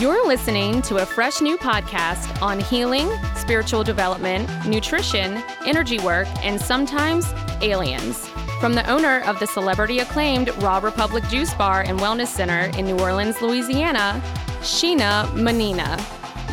[0.00, 6.58] You're listening to a fresh new podcast on healing, spiritual development, nutrition, energy work, and
[6.58, 7.26] sometimes
[7.60, 8.26] aliens.
[8.60, 12.86] From the owner of the celebrity acclaimed Raw Republic Juice Bar and Wellness Center in
[12.86, 14.22] New Orleans, Louisiana,
[14.62, 15.98] Sheena Manina.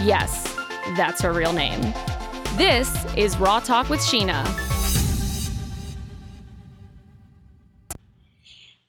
[0.06, 0.54] Yes,
[0.98, 1.80] that's her real name.
[2.58, 4.44] This is Raw Talk with Sheena.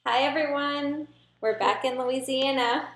[0.05, 1.07] Hi, everyone.
[1.39, 2.89] We're back in Louisiana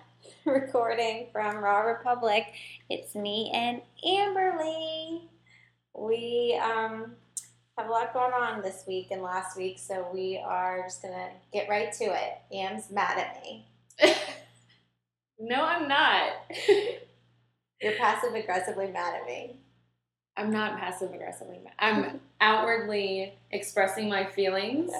[0.46, 2.46] recording from Raw Republic.
[2.90, 5.22] It's me and Amberly.
[5.96, 7.14] We um,
[7.78, 11.30] have a lot going on this week and last week, so we are just to
[11.54, 12.34] get right to it.
[12.52, 13.68] Am's mad at me.
[15.40, 16.30] No, I'm not.
[17.82, 19.58] You're passive aggressively mad at me.
[20.38, 21.60] I'm not passive aggressively.
[21.62, 21.74] mad.
[21.80, 24.92] I'm outwardly expressing my feelings,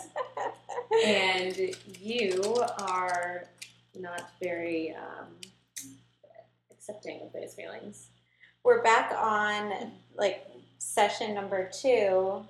[1.06, 1.56] and
[2.02, 2.42] you
[2.80, 3.48] are
[3.96, 5.28] not very um,
[6.72, 8.08] accepting of those feelings.
[8.64, 12.46] We're back on like session number two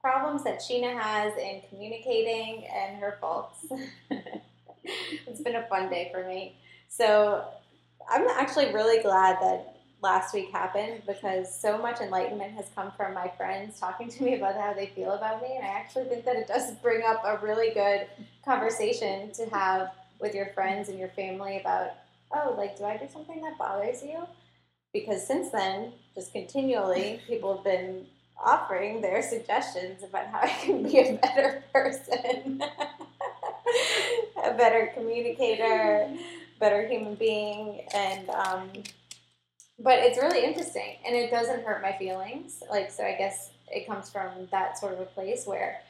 [0.00, 3.66] problems that Sheena has in communicating and her faults.
[5.26, 6.56] it's been a fun day for me.
[6.88, 7.44] So
[8.10, 13.14] I'm actually really glad that last week happened because so much enlightenment has come from
[13.14, 15.56] my friends talking to me about how they feel about me.
[15.56, 18.06] And I actually think that it does bring up a really good
[18.44, 21.90] conversation to have with your friends and your family about,
[22.32, 24.26] oh, like, do I do something that bothers you?
[24.92, 28.06] Because since then, just continually, people have been
[28.42, 32.62] offering their suggestions about how I can be a better person,
[34.44, 36.08] a better communicator,
[36.58, 38.70] better human being, and um,
[39.78, 42.62] but it's really interesting, and it doesn't hurt my feelings.
[42.70, 45.80] Like so, I guess it comes from that sort of a place where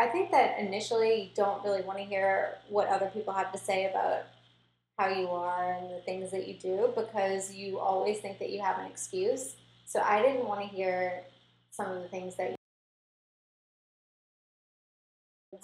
[0.00, 3.58] I think that initially you don't really want to hear what other people have to
[3.58, 4.22] say about
[4.98, 8.62] how you are and the things that you do because you always think that you
[8.62, 9.56] have an excuse.
[9.84, 11.24] So I didn't want to hear
[11.70, 12.56] some of the things that
[15.52, 15.58] you.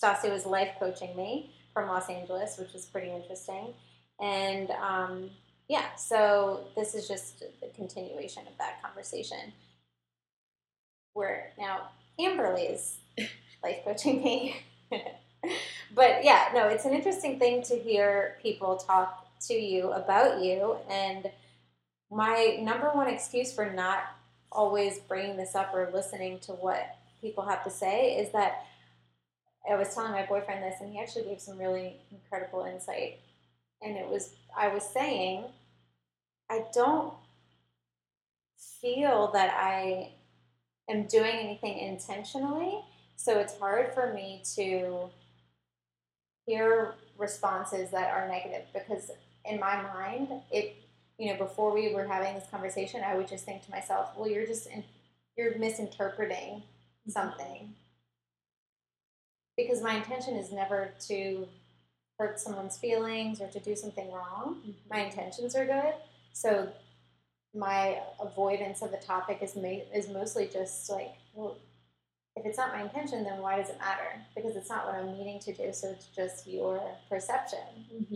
[0.00, 3.74] Stassi was life coaching me from Los Angeles, which was pretty interesting.
[4.20, 5.30] And um,
[5.68, 9.52] yeah, so this is just the continuation of that conversation.
[11.14, 11.88] Where now
[12.20, 12.98] Amberly is
[13.62, 14.56] life coaching me.
[15.94, 20.76] but yeah, no, it's an interesting thing to hear people talk to you about you.
[20.88, 21.30] And
[22.10, 24.04] my number one excuse for not
[24.52, 28.64] always bringing this up or listening to what people have to say is that
[29.68, 33.18] I was telling my boyfriend this, and he actually gave some really incredible insight.
[33.82, 35.44] And it was, I was saying,
[36.50, 37.14] I don't
[38.80, 40.12] feel that I
[40.88, 42.80] am doing anything intentionally.
[43.16, 45.10] So it's hard for me to
[46.46, 49.10] hear responses that are negative because
[49.44, 50.76] in my mind, it
[51.18, 54.28] you know before we were having this conversation, I would just think to myself, well,
[54.28, 54.84] you're just in,
[55.36, 57.10] you're misinterpreting mm-hmm.
[57.10, 57.74] something.
[59.56, 61.46] Because my intention is never to
[62.18, 64.56] hurt someone's feelings or to do something wrong.
[64.60, 64.70] Mm-hmm.
[64.90, 65.94] My intentions are good,
[66.32, 66.68] so
[67.54, 71.56] my avoidance of the topic is ma- is mostly just like, well,
[72.36, 74.20] if it's not my intention, then why does it matter?
[74.34, 77.60] Because it's not what I'm meaning to do, so it's just your perception.
[77.94, 78.14] Mm-hmm.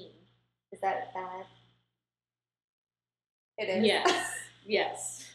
[0.73, 1.45] Is that bad?
[3.59, 3.87] It is.
[3.87, 4.31] Yes.
[4.67, 5.31] yes.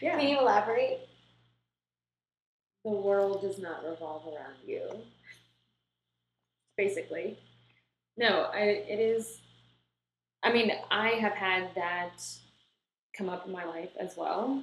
[0.00, 0.18] yeah.
[0.18, 1.06] Can you elaborate?
[2.82, 4.88] the world does not revolve around you.
[6.78, 7.38] Basically.
[8.16, 9.38] No, I, it is.
[10.42, 12.24] I mean, I have had that
[13.14, 14.62] come up in my life as well,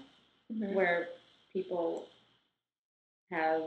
[0.52, 0.76] Mm-hmm.
[0.76, 1.10] where
[1.52, 2.08] people
[3.32, 3.64] have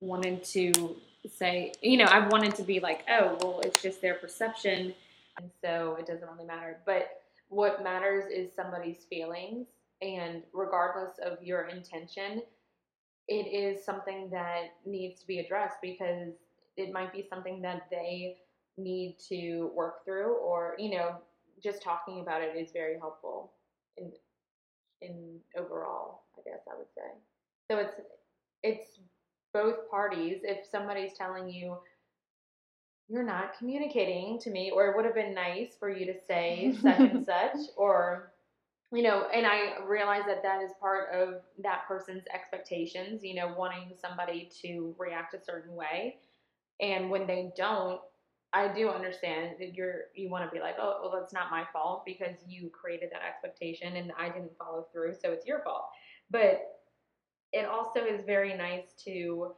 [0.00, 0.96] wanted to
[1.28, 4.94] say, you know, I've wanted to be like, oh, well, it's just their perception,
[5.40, 6.78] and so it doesn't really matter.
[6.86, 9.66] But what matters is somebody's feelings,
[10.02, 12.42] and regardless of your intention,
[13.26, 16.32] it is something that needs to be addressed because
[16.76, 18.36] it might be something that they
[18.76, 21.16] need to work through, or you know,
[21.62, 23.52] just talking about it is very helpful
[23.96, 24.12] in
[25.02, 26.22] in overall.
[26.36, 27.10] I guess I would say.
[27.70, 28.00] So it's
[28.62, 28.98] it's
[29.52, 30.40] both parties.
[30.42, 31.78] If somebody's telling you
[33.08, 36.76] you're not communicating to me, or it would have been nice for you to say
[36.80, 38.32] such and such, or
[38.92, 43.54] you know, and I realize that that is part of that person's expectations, you know,
[43.56, 46.16] wanting somebody to react a certain way.
[46.80, 48.00] And when they don't,
[48.54, 51.64] I do understand that you're you want to be like, oh, well, that's not my
[51.72, 55.88] fault because you created that expectation and I didn't follow through, so it's your fault.
[56.30, 56.77] But
[57.52, 59.52] it also is very nice to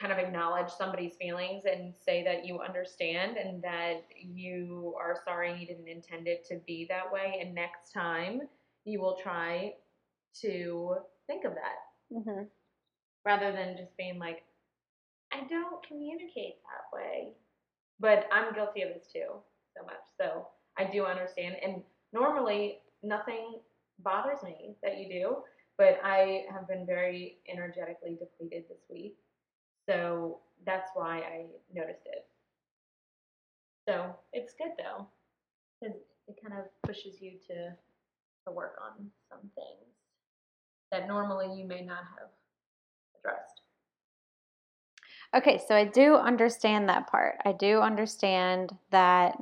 [0.00, 5.56] kind of acknowledge somebody's feelings and say that you understand and that you are sorry
[5.58, 7.38] you didn't intend it to be that way.
[7.40, 8.42] And next time
[8.84, 9.74] you will try
[10.42, 10.96] to
[11.26, 11.78] think of that
[12.12, 12.42] hmm
[13.24, 14.44] rather than just being like,
[15.32, 17.32] I don't communicate that way.
[18.00, 19.28] But I'm guilty of this too,
[19.76, 20.02] so much.
[20.18, 20.48] So
[20.78, 21.56] I do understand.
[21.64, 21.82] And
[22.12, 23.60] normally, nothing
[24.00, 25.36] bothers me that you do,
[25.78, 29.16] but I have been very energetically depleted this week.
[29.88, 32.26] So that's why I noticed it.
[33.88, 35.06] So it's good though,
[35.80, 37.72] because it kind of pushes you to
[38.46, 39.94] to work on some things
[40.90, 42.28] that normally you may not have
[43.18, 43.60] addressed.
[45.34, 47.36] Okay, so I do understand that part.
[47.44, 49.36] I do understand that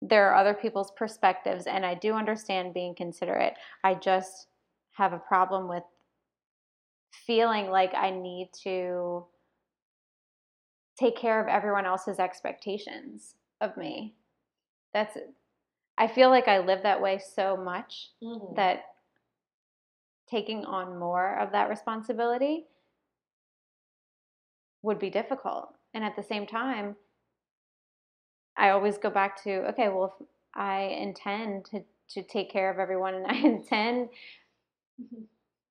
[0.00, 3.54] there are other people's perspectives, and I do understand being considerate.
[3.82, 4.46] I just
[4.96, 5.82] have a problem with
[7.26, 9.26] feeling like I need to
[10.98, 14.14] take care of everyone else's expectations of me.
[14.94, 15.16] That's
[15.98, 18.54] I feel like I live that way so much mm-hmm.
[18.56, 18.84] that
[20.30, 22.66] taking on more of that responsibility
[24.82, 25.74] would be difficult.
[25.94, 26.96] And at the same time,
[28.56, 32.78] I always go back to okay, well, if I intend to, to take care of
[32.78, 34.08] everyone and I intend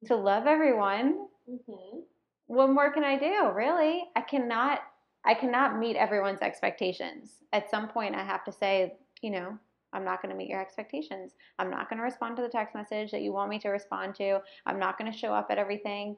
[0.05, 1.99] to love everyone, Mm-hmm.
[2.47, 3.51] what more can I do?
[3.53, 4.05] Really?
[4.15, 4.79] I cannot
[5.23, 7.43] I cannot meet everyone's expectations.
[7.53, 9.57] At some point I have to say, you know,
[9.93, 11.33] I'm not going to meet your expectations.
[11.59, 14.15] I'm not going to respond to the text message that you want me to respond
[14.15, 14.39] to.
[14.65, 16.17] I'm not going to show up at everything.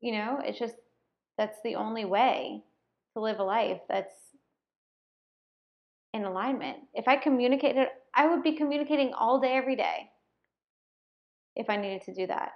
[0.00, 0.74] You know, it's just
[1.38, 2.62] that's the only way
[3.14, 4.14] to live a life that's
[6.12, 6.78] in alignment.
[6.94, 10.10] If I communicated, I would be communicating all day every day
[11.56, 12.52] if I needed to do that.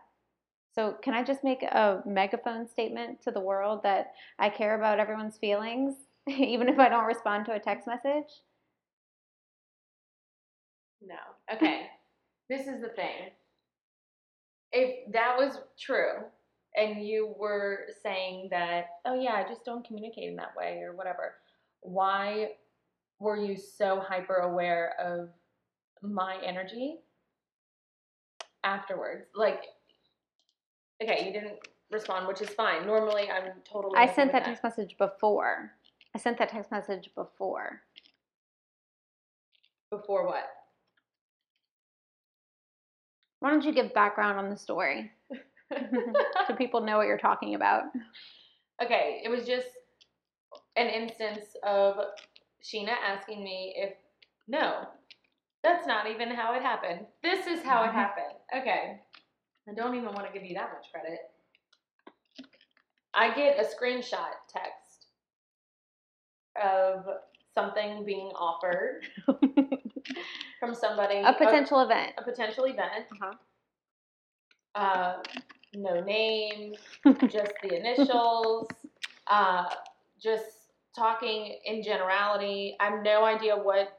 [0.74, 5.00] So, can I just make a megaphone statement to the world that I care about
[5.00, 5.94] everyone's feelings,
[6.28, 8.30] even if I don't respond to a text message?
[11.02, 11.16] No.
[11.52, 11.86] Okay.
[12.48, 13.30] this is the thing.
[14.72, 16.24] If that was true,
[16.76, 20.94] and you were saying that, oh yeah, I just don't communicate in that way or
[20.94, 21.34] whatever,
[21.80, 22.50] why
[23.18, 25.30] were you so hyper aware of
[26.02, 26.98] my energy
[28.68, 29.26] afterwards?
[29.34, 29.62] Like,
[31.02, 31.58] okay, you didn't
[31.90, 32.86] respond, which is fine.
[32.86, 33.96] Normally, I'm totally.
[33.96, 35.72] I sent with that text message before.
[36.14, 37.82] I sent that text message before.
[39.90, 40.44] before what?
[43.40, 45.12] Why don't you give background on the story
[46.48, 47.84] so people know what you're talking about?
[48.82, 49.68] Okay, it was just
[50.76, 51.96] an instance of
[52.62, 53.94] Sheena asking me if
[54.48, 54.88] no,
[55.62, 57.06] that's not even how it happened.
[57.22, 57.92] This is how it Mhm.
[57.94, 58.34] happened.
[58.54, 59.02] Okay.
[59.68, 61.30] I don't even want to give you that much credit.
[63.12, 65.06] I get a screenshot text
[66.56, 67.06] of
[67.54, 69.02] something being offered
[70.60, 72.14] from somebody a potential event.
[72.16, 73.06] a, potential event.
[73.12, 73.34] Uh-huh.
[74.74, 75.22] Uh,
[75.74, 76.74] no name,
[77.28, 78.68] just the initials,
[79.26, 79.68] uh,
[80.22, 82.76] just talking in generality.
[82.80, 83.97] I have no idea what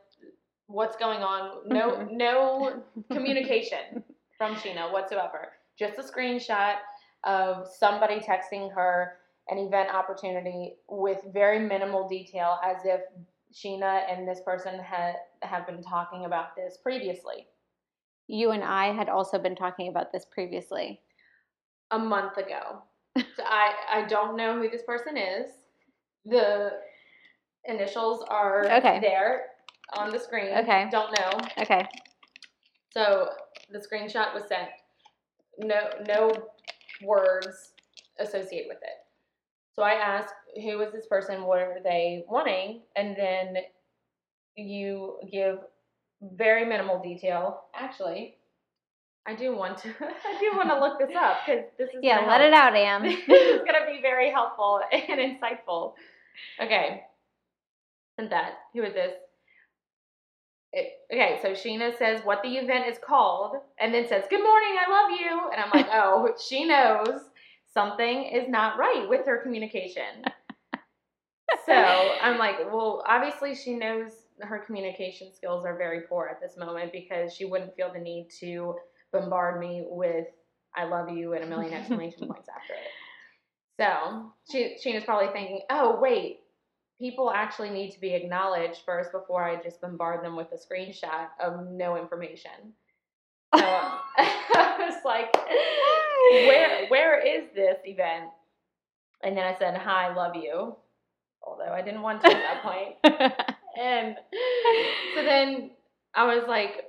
[0.69, 1.68] what's going on.
[1.68, 2.12] No Mhm.
[2.12, 4.04] no communication
[4.38, 5.54] from Sheena whatsoever.
[5.77, 6.77] Just a screenshot
[7.24, 9.18] of somebody texting her
[9.50, 13.01] an event opportunity with very minimal detail as if
[13.51, 17.47] Sheena and this person had have been talking about this previously.
[18.28, 21.02] You and I had also been talking about this previously.
[21.92, 22.83] a month ago.
[23.35, 25.57] So I I don't know who this person is.
[26.26, 26.80] The
[27.66, 28.99] initials are Okay.
[28.99, 29.47] there
[29.98, 30.56] on the screen.
[30.58, 30.88] Okay.
[30.92, 31.40] Don't know.
[31.60, 31.86] Okay.
[32.94, 33.30] So
[33.72, 34.69] the screenshot was sent.
[35.60, 36.31] No no
[37.04, 37.74] words
[38.19, 39.06] associated with it.
[39.76, 42.81] So I asked who was this person, what are they wanting?
[42.96, 43.58] And then
[44.56, 45.60] you give
[46.22, 47.62] very minimal detail.
[47.76, 48.36] Actually,
[49.26, 52.26] I do want to I do want to look this up because this is Yeah,
[52.28, 52.52] let help.
[52.52, 53.04] it out, Am.
[53.04, 55.94] this is going to be very helpful and insightful.
[56.62, 57.04] Okay.
[58.18, 58.56] And that.
[58.74, 59.14] Who is this?
[60.71, 64.78] It, okay, so Sheena says what the event is called and then says, Good morning,
[64.85, 65.49] I love you.
[65.52, 67.21] And I'm like, Oh, she knows
[67.73, 70.23] something is not right with her communication.
[71.66, 74.11] so I'm like, Well, obviously she knows
[74.42, 78.30] her communication skills are very poor at this moment because she wouldn't feel the need
[78.40, 78.76] to
[79.11, 80.28] bombard me with
[80.76, 82.90] I love you and a million exclamation points after it.
[83.80, 86.42] So she Sheena's probably thinking, oh wait,
[86.99, 91.29] people actually need to be acknowledged first before I just bombard them with a screenshot
[91.44, 92.51] of no information.
[93.56, 93.63] So
[94.18, 95.33] I was like,
[96.47, 98.25] where where is this event?
[99.23, 100.75] And then I said, Hi, love you.
[101.44, 102.95] Although I didn't want to at that point.
[103.81, 104.18] And
[105.15, 105.71] so then
[106.13, 106.85] I was like,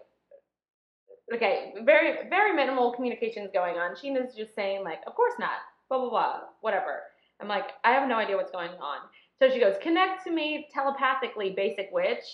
[1.33, 3.95] okay, very, very minimal communications going on.
[3.95, 7.03] Sheena's just saying, like, of course not, blah, blah, blah, whatever.
[7.41, 8.99] I'm like, I have no idea what's going on.
[9.41, 12.25] So she goes, connect to me telepathically, basic witch.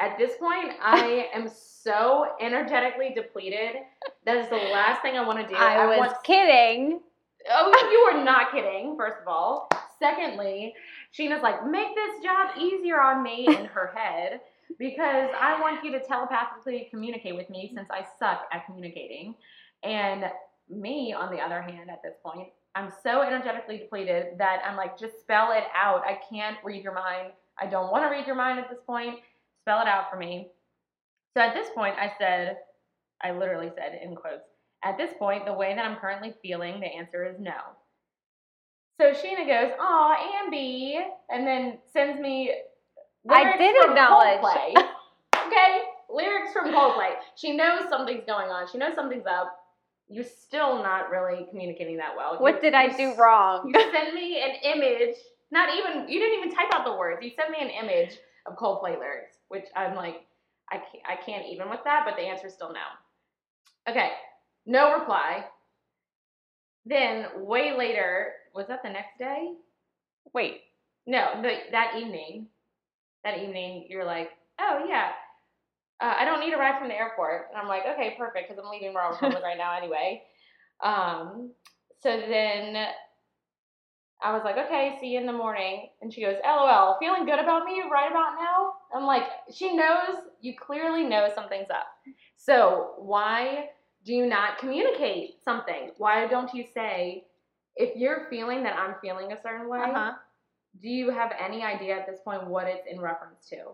[0.00, 3.76] At this point, I am so energetically depleted.
[4.24, 5.54] That is the last thing I want to do.
[5.54, 7.00] I, was want kidding.
[7.50, 9.68] Oh, you were not kidding, first of all.
[10.00, 10.74] Secondly,
[11.16, 14.40] Sheena's like, make this job easier on me in her head
[14.78, 19.34] because I want you to telepathically communicate with me since I suck at communicating.
[19.84, 20.24] And
[20.68, 24.96] me, on the other hand, at this point, I'm so energetically depleted that I'm like,
[24.96, 26.02] just spell it out.
[26.06, 27.32] I can't read your mind.
[27.60, 29.16] I don't want to read your mind at this point.
[29.64, 30.50] Spell it out for me.
[31.36, 32.58] So at this point, I said,
[33.20, 34.44] I literally said in quotes,
[34.84, 37.56] at this point, the way that I'm currently feeling, the answer is no.
[39.00, 42.52] So Sheena goes, "Aw, Ambi," and then sends me.
[43.28, 44.40] I did from acknowledge.
[44.40, 44.74] Coldplay.
[45.46, 47.14] okay, lyrics from Coldplay.
[47.34, 48.68] She knows something's going on.
[48.70, 49.57] She knows something's up.
[50.08, 52.38] You're still not really communicating that well.
[52.38, 53.68] What You- did I do wrong?
[53.74, 55.16] You send me an image.
[55.50, 56.08] Not even.
[56.08, 57.22] You didn't even type out the words.
[57.22, 60.26] You sent me an image of Coldplay lyrics, which I'm like,
[60.70, 62.04] I can't, I can't even with that.
[62.04, 62.80] But the answer is still no.
[63.90, 64.12] Okay,
[64.66, 65.44] no reply.
[66.84, 69.52] Then way later, was that the next day?
[70.34, 70.62] Wait,
[71.06, 72.48] No, the, that evening.
[73.24, 75.10] That evening, you're like, oh yeah,
[76.00, 77.48] uh, I don't need a ride from the airport.
[77.50, 80.22] And I'm like, okay, perfect, because I'm leaving Raw Republic right now anyway.
[80.82, 81.50] Um,
[82.00, 82.86] so then
[84.22, 85.88] I was like, okay, see you in the morning.
[86.02, 88.74] And she goes, LOL, feeling good about me right about now?
[88.94, 91.86] I'm like, she knows, you clearly know something's up.
[92.36, 93.70] So why
[94.04, 95.90] do you not communicate something?
[95.98, 97.24] Why don't you say,
[97.76, 100.12] if you're feeling that I'm feeling a certain way, uh-huh.
[100.80, 103.72] do you have any idea at this point what it's in reference to?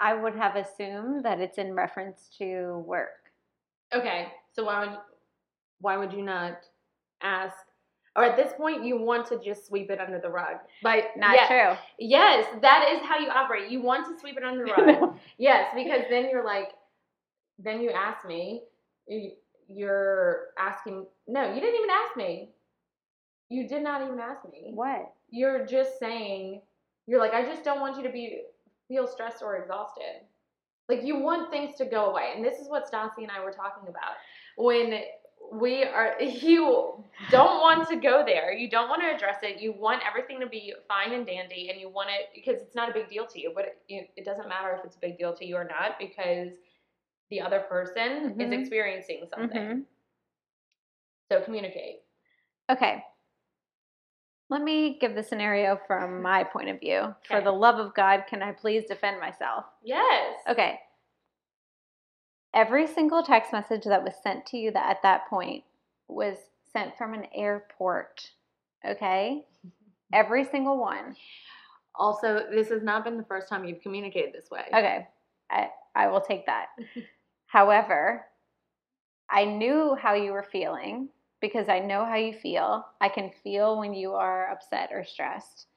[0.00, 3.10] I would have assumed that it's in reference to work.
[3.94, 4.98] Okay, so why would
[5.80, 6.58] why would you not
[7.22, 7.56] ask?
[8.16, 10.56] Or at this point, you want to just sweep it under the rug.
[10.82, 11.78] By Not yeah, true.
[11.98, 13.70] Yes, that is how you operate.
[13.70, 15.16] You want to sweep it under the rug.
[15.38, 16.70] yes, because then you're like,
[17.58, 18.62] then you ask me.
[19.68, 21.06] You're asking.
[21.28, 22.50] No, you didn't even ask me.
[23.48, 24.72] You did not even ask me.
[24.74, 25.12] What?
[25.28, 26.62] You're just saying.
[27.06, 28.42] You're like, I just don't want you to be
[28.90, 30.26] feel stressed or exhausted.
[30.88, 33.52] Like you want things to go away, and this is what Stassi and I were
[33.52, 34.16] talking about
[34.58, 35.02] when
[35.52, 36.16] we are.
[36.20, 38.52] You don't want to go there.
[38.52, 39.60] You don't want to address it.
[39.62, 42.90] You want everything to be fine and dandy, and you want it because it's not
[42.90, 43.52] a big deal to you.
[43.54, 45.98] But it, it, it doesn't matter if it's a big deal to you or not
[45.98, 46.48] because
[47.30, 48.60] the other person is Mhm.
[48.60, 49.58] experiencing something.
[49.60, 49.84] Mhm.
[51.30, 52.02] So communicate.
[52.70, 53.04] Okay.
[54.50, 57.14] Let me give the scenario from my point of view.
[57.26, 59.64] For the love of God, can I please defend myself?
[59.82, 60.38] Yes.
[60.48, 60.80] Okay.
[62.52, 65.62] Every single text message that was sent to you that at that point
[66.08, 66.36] was
[66.72, 68.28] sent from an airport.
[68.84, 69.46] Okay?
[70.12, 71.14] Every single one.
[71.94, 74.64] Also, this has not been the first time you've communicated this way.
[74.74, 75.06] Okay.
[75.48, 76.66] I, I will take that.
[77.46, 78.26] However,
[79.28, 81.08] I knew how you were feeling
[81.40, 82.86] because I know how you feel.
[83.00, 85.68] I can feel when you are upset or stressed.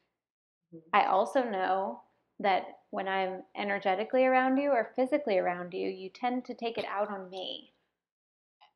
[0.74, 0.82] Mhm.
[0.94, 2.04] I also know
[2.40, 6.86] that when I'm energetically around you or physically around you, you tend to take it
[6.86, 7.74] out on me.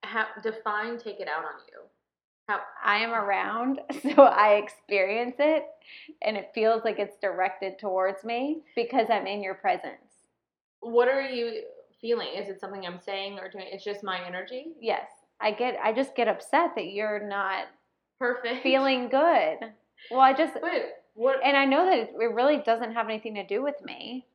[0.04, 1.82] How, define take it out on you.
[2.48, 5.66] How I am around, so I experience it,
[6.22, 10.28] and it feels like it's directed towards me because I'm in your presence.
[10.82, 11.64] what are you
[12.02, 12.30] feeling?
[12.36, 13.66] Is it something I'm saying or doing?
[13.72, 14.74] It's just my energy.
[14.80, 15.08] Yes,
[15.42, 15.78] I get.
[15.84, 17.66] I just get upset that you're not
[18.20, 18.64] Perfect.
[18.64, 19.58] feeling good.
[20.12, 20.54] Well, I just,
[21.16, 21.44] what?
[21.44, 24.28] and I know that it, it really doesn't have anything to do with me.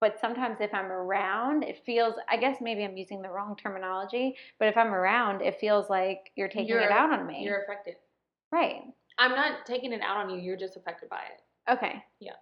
[0.00, 4.36] But sometimes if I'm around, it feels, I guess maybe I'm using the wrong terminology,
[4.60, 7.42] but if I'm around, it feels like you're taking it You're- out on me.
[7.42, 7.96] You're affected.
[8.52, 8.82] right.
[9.18, 10.40] I'm not taking it out on you.
[10.40, 11.72] You're just affected by it.
[11.72, 12.00] Okay.
[12.20, 12.34] Yeah.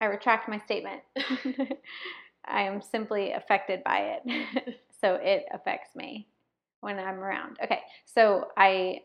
[0.00, 1.02] I retract my statement.
[2.46, 4.76] I am simply affected by it.
[5.02, 6.28] so it affects me
[6.80, 7.58] when I'm around.
[7.62, 7.80] Okay.
[8.04, 9.00] So I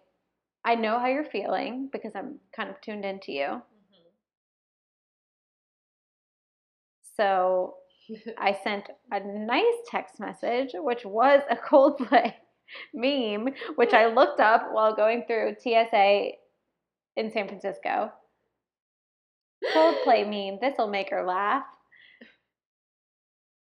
[0.64, 3.48] I know how you're feeling because I'm kind of tuned into you.
[3.48, 4.08] Mm-hmm.
[7.18, 7.76] So
[8.38, 12.34] I sent a nice text message, which was a Coldplay
[12.94, 16.32] meme, which I looked up while going through TSA
[17.18, 18.12] in San Francisco.
[19.76, 20.60] Coldplay meme.
[20.62, 21.66] This will make her laugh.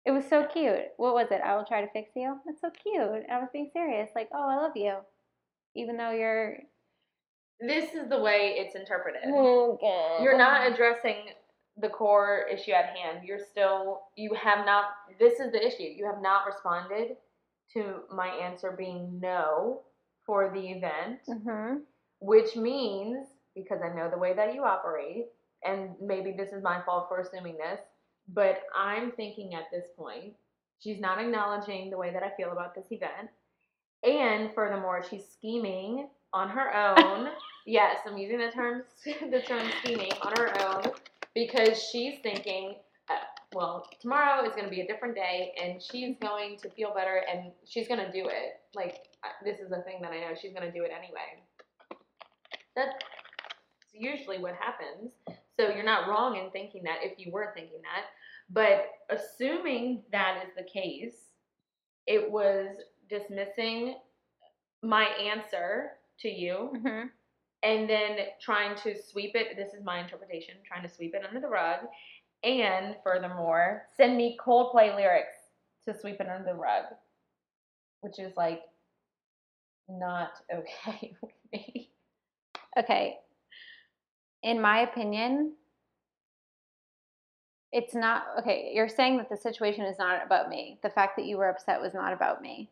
[0.06, 0.88] It was so cute.
[0.98, 1.42] What was it?
[1.44, 2.38] I will try to fix you.
[2.46, 3.24] That's so cute.
[3.32, 4.10] I was being serious.
[4.16, 4.98] Like, oh, I love you,
[5.76, 6.58] even though you're
[7.60, 9.22] this is the way it's interpreted.
[9.28, 10.24] Oh god.
[10.24, 11.16] You're not addressing
[11.78, 13.26] the core issue at hand.
[13.26, 14.86] You're still, you have not,
[15.20, 15.84] this is the issue.
[15.84, 17.16] You have not responded
[17.74, 19.82] to my answer being no
[20.26, 21.78] for the event, Mm-hmm.
[22.20, 25.28] which means, because I know the way that you operate,
[25.64, 27.80] and maybe this is my fault for assuming this,
[28.28, 30.34] but I'm thinking at this point,
[30.80, 33.30] she's not acknowledging the way that I feel about this event.
[34.04, 37.30] And furthermore, she's scheming on her own.
[37.66, 40.94] yes, I'm using the term the term scheming on her own
[41.34, 42.76] because she's thinking,
[43.10, 43.14] uh,
[43.54, 47.22] well, tomorrow is going to be a different day, and she's going to feel better,
[47.32, 48.60] and she's going to do it.
[48.76, 49.04] Like
[49.44, 51.42] this is a thing that I know she's going to do it anyway.
[52.76, 52.96] That's
[53.94, 55.12] usually what happens.
[55.60, 58.06] So you're not wrong in thinking that if you were thinking that.
[58.50, 61.16] But assuming that is the case,
[62.08, 62.68] it was
[63.10, 63.96] dismissing
[64.82, 67.08] my answer to you Mm-hmm.
[67.64, 69.56] and then trying to sweep it.
[69.56, 71.80] This is my interpretation, trying to sweep it under the rug.
[72.44, 75.38] And furthermore, send me Coldplay lyrics
[75.86, 76.86] to sweep it under the rug,
[78.02, 78.62] which is like
[79.90, 81.90] not okay with me.
[82.78, 83.18] Okay.
[84.44, 85.54] In my opinion,
[87.72, 88.72] it's not okay.
[88.74, 90.80] You're saying that the situation is not about me.
[90.84, 92.70] The fact that you were upset was not about me,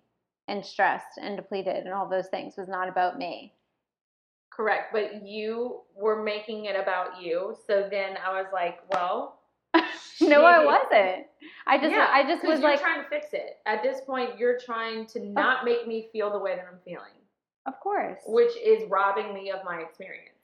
[0.48, 3.54] and stressed and depleted and all those things was not about me.
[4.52, 7.56] Correct, but you were making it about you.
[7.66, 9.40] So then I was like, well,
[10.22, 11.26] no, I wasn't.
[11.66, 13.60] I just, Yeah, I just was you're like, trying to fix it.
[13.66, 17.16] At this point, you're trying to not make me feel the way that I'm feeling,
[17.66, 20.41] of course, which is robbing me of my experience.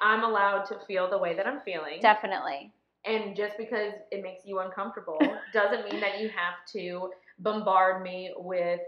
[0.00, 2.00] I'm allowed to feel the way that I'm feeling.
[2.00, 2.72] definitely.
[3.04, 5.18] And just because it makes you uncomfortable
[5.52, 8.80] doesn't mean that you have to bombard me with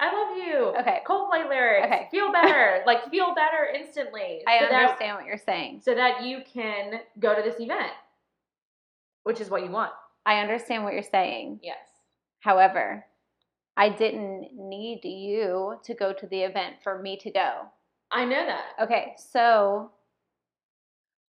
[0.00, 0.58] I love you.
[0.80, 1.00] Okay.
[1.04, 1.86] Coldplay lyrics.
[1.86, 2.06] Okay.
[2.12, 2.82] Feel better.
[2.86, 4.42] like feel better instantly.
[4.46, 5.80] I so that- understand what you're saying.
[5.84, 7.92] so that you can go to this event.
[9.24, 9.92] Which is what you want.
[10.24, 11.60] I understand what you're saying.
[11.62, 11.78] Yes.
[12.40, 13.04] However,
[13.76, 17.62] I didn't need you to go to the event for me to go.
[18.10, 18.64] I know that.
[18.80, 19.90] Okay, so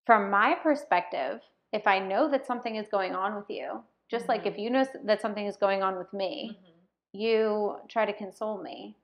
[0.10, 1.40] from my perspective,
[1.72, 4.84] if I know that something is going on with you, just like if you know
[5.04, 7.20] that something is going on with me, Mhm.
[7.20, 8.98] you try to console me.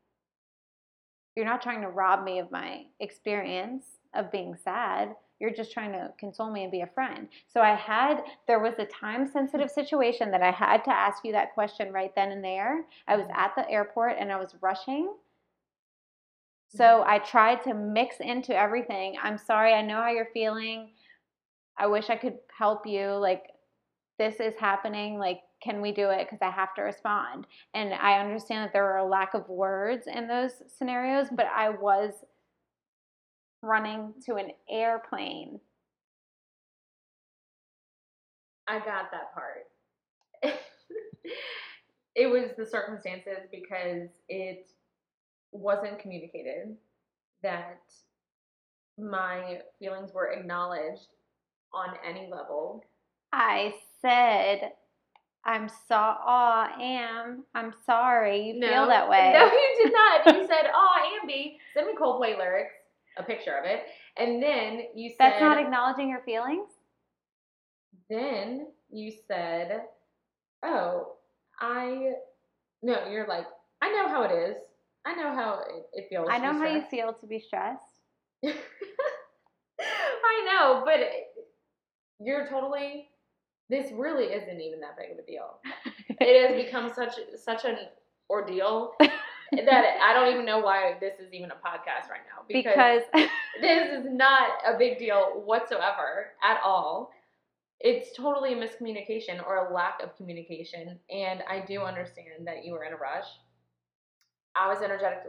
[1.35, 5.15] You're not trying to rob me of my experience of being sad.
[5.37, 7.29] You're just trying to console me and be a friend.
[7.49, 11.33] So I had, there was a time sensitive situation that I had to ask you
[11.33, 12.87] that question right then and there.
[13.07, 15.15] I was at the airport and I was rushing.
[16.75, 19.15] So I tried to mix into everything.
[19.21, 20.89] I'm sorry, I know how you're feeling.
[21.77, 23.11] I wish I could help you.
[23.11, 23.43] Like,
[24.17, 25.17] this is happening.
[25.17, 26.27] Like, can we do it?
[26.29, 27.47] Because I have to respond.
[27.73, 31.69] And I understand that there were a lack of words in those scenarios, but I
[31.69, 32.13] was
[33.61, 35.59] running to an airplane.
[38.67, 39.67] I got that part.
[42.15, 44.69] it was the circumstances because it
[45.55, 46.75] wasn't communicated
[47.43, 47.81] that
[48.97, 51.07] my feelings were acknowledged
[51.73, 52.83] on any level.
[53.33, 54.71] I said,
[55.43, 59.31] I'm so, aw, am, I'm sorry you feel that way.
[59.33, 60.25] No, you did not.
[60.35, 62.73] You said, "Oh, Ambi, send me Coldplay lyrics,
[63.17, 63.83] a picture of it,"
[64.17, 66.69] and then you said, That's not acknowledging your feelings?
[68.09, 69.81] then you said,
[70.63, 71.13] "Oh,
[71.59, 72.13] I."
[72.81, 73.45] No, you're like,
[73.81, 74.55] I know how it is.
[75.05, 76.27] I know how it, it feels.
[76.29, 78.01] I know how you feel to be stressed.
[78.45, 81.27] I know, but it-
[82.19, 83.09] you're totally.
[83.69, 85.59] This really isn't even that big of a deal.
[86.19, 87.77] It has become such such an
[88.29, 93.03] ordeal that I don't even know why this is even a podcast right now because
[93.61, 97.11] this is not a big deal whatsoever at all.
[97.81, 102.73] It's totally a miscommunication or a lack of communication, and I do understand that you
[102.73, 103.25] were in a rush.
[104.55, 105.23] I was energetic,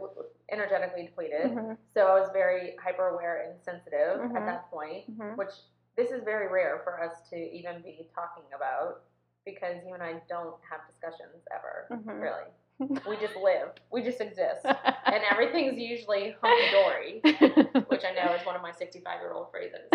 [0.51, 4.35] energetically depleted, Mhm, so I was very hyper aware and sensitive Mhm.
[4.37, 5.35] at that point, mhm.
[5.35, 5.51] which
[5.95, 9.01] this is very rare for us to even be talking about
[9.45, 12.21] because you and I don't have discussions ever, Mhm.
[12.21, 12.47] really.
[13.07, 14.63] We just live, we just exist,
[15.05, 17.21] and everything's usually hunky dory
[17.89, 19.89] which I know is one of my 65 year old phrases.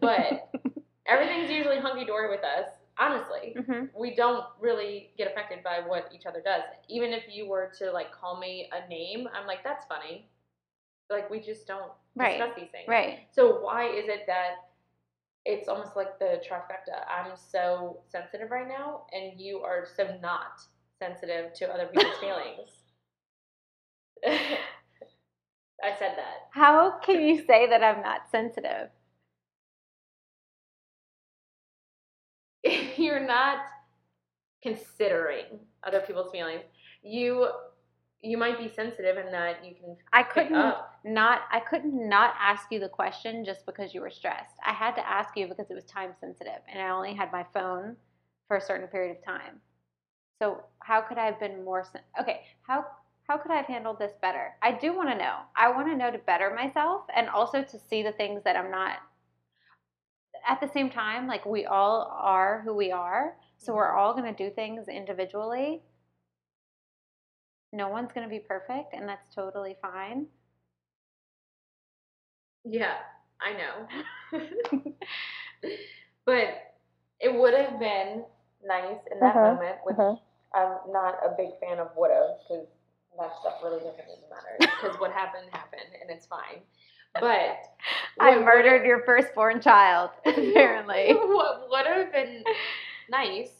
[0.00, 0.50] But
[1.06, 3.54] everything's usually hunky dory with us, honestly.
[3.58, 3.90] Mhm.
[3.94, 6.62] We don't really get affected by what each other does.
[6.88, 10.28] Even if you were to like call me a name, I'm like, that's funny.
[11.10, 12.88] Like, we just don't Right, discuss these things.
[12.88, 13.28] Right.
[13.32, 14.70] So, why is it that
[15.44, 17.06] it's almost like the trifecta?
[17.08, 20.60] I'm so sensitive right now, and you are so not
[20.98, 22.70] sensitive to other people's feelings.
[25.82, 26.48] I said that.
[26.52, 28.90] How can you say that I'm not sensitive?
[32.98, 33.58] You're not
[34.62, 35.44] considering
[35.84, 36.62] other people's feelings.
[37.02, 37.48] You
[38.22, 42.68] you might be sensitive in that you can I couldn't not I couldn't not ask
[42.70, 44.54] you the question just because you were stressed.
[44.66, 47.44] I had to ask you because it was time sensitive and I only had my
[47.52, 47.96] phone
[48.48, 49.60] for a certain period of time.
[50.40, 52.40] So how could I have been more sen- okay?
[52.62, 52.86] How
[53.28, 54.52] how could I have handled this better?
[54.62, 55.36] I do want to know.
[55.56, 58.70] I want to know to better myself and also to see the things that I'm
[58.70, 58.98] not.
[60.46, 64.32] At the same time, like we all are who we are, so we're all going
[64.32, 65.82] to do things individually.
[67.72, 70.28] No one's going to be perfect, and that's totally fine.
[72.64, 72.96] Yeah,
[73.40, 74.90] I know.
[76.26, 76.74] but
[77.20, 78.24] it would have been
[78.64, 80.16] nice in that Uh-huh, moment, which uh-huh.
[80.54, 82.66] I'm not a big fan of would have because
[83.18, 84.58] that stuff really doesn't even matter.
[84.80, 86.62] Because what happened happened and it's fine.
[87.20, 87.64] But
[88.20, 91.12] I murdered your firstborn child, apparently.
[91.14, 92.44] what would have been
[93.10, 93.50] nice,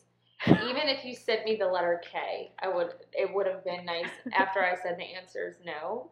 [0.46, 2.94] even if you sent me the letter K, I would.
[3.12, 6.10] It would have been nice after I said the answer is no.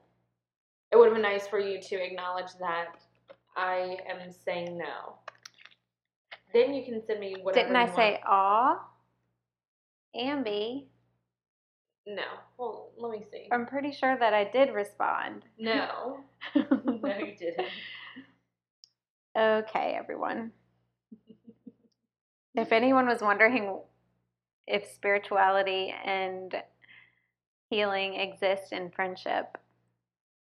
[0.91, 2.97] It would have been nice for you to acknowledge that
[3.57, 5.17] I am saying no.
[6.53, 7.67] Then you can send me whatever.
[7.67, 8.79] Didn't I you say aw?
[10.15, 10.92] Ambi, want.
[12.07, 12.23] No?
[12.59, 13.49] Well, let me see.
[13.53, 15.45] I'm pretty sure that I did respond.
[15.59, 16.21] No,
[16.55, 17.69] no, you didn't.
[19.37, 20.53] okay, everyone.
[22.55, 23.79] If anyone was wondering
[24.67, 26.55] if spirituality and
[27.71, 29.57] healing exist in friendship,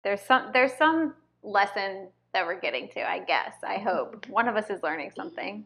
[0.05, 3.53] there's some there's some lesson that we're getting to, I guess.
[3.67, 4.25] I hope.
[4.29, 5.65] One of us is learning something.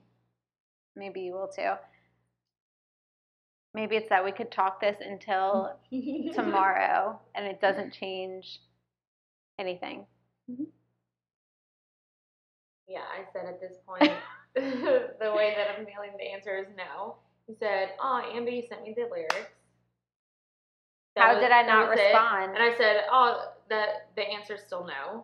[0.96, 1.74] Maybe you will too.
[3.74, 5.78] Maybe it's that we could talk this until
[6.34, 8.60] tomorrow and it doesn't change
[9.60, 10.06] anything.
[10.52, 10.64] Mm-hmm.
[12.88, 14.12] Yeah, I said at this point,
[14.56, 17.16] the way that I'm feeling, the answer is no.
[17.48, 19.36] He said, "Oh, Amber you sent me the lyrics."
[21.16, 22.04] That How was- did I not was it.
[22.04, 22.54] respond?
[22.56, 25.24] And I said, "Oh, that the answer's still no."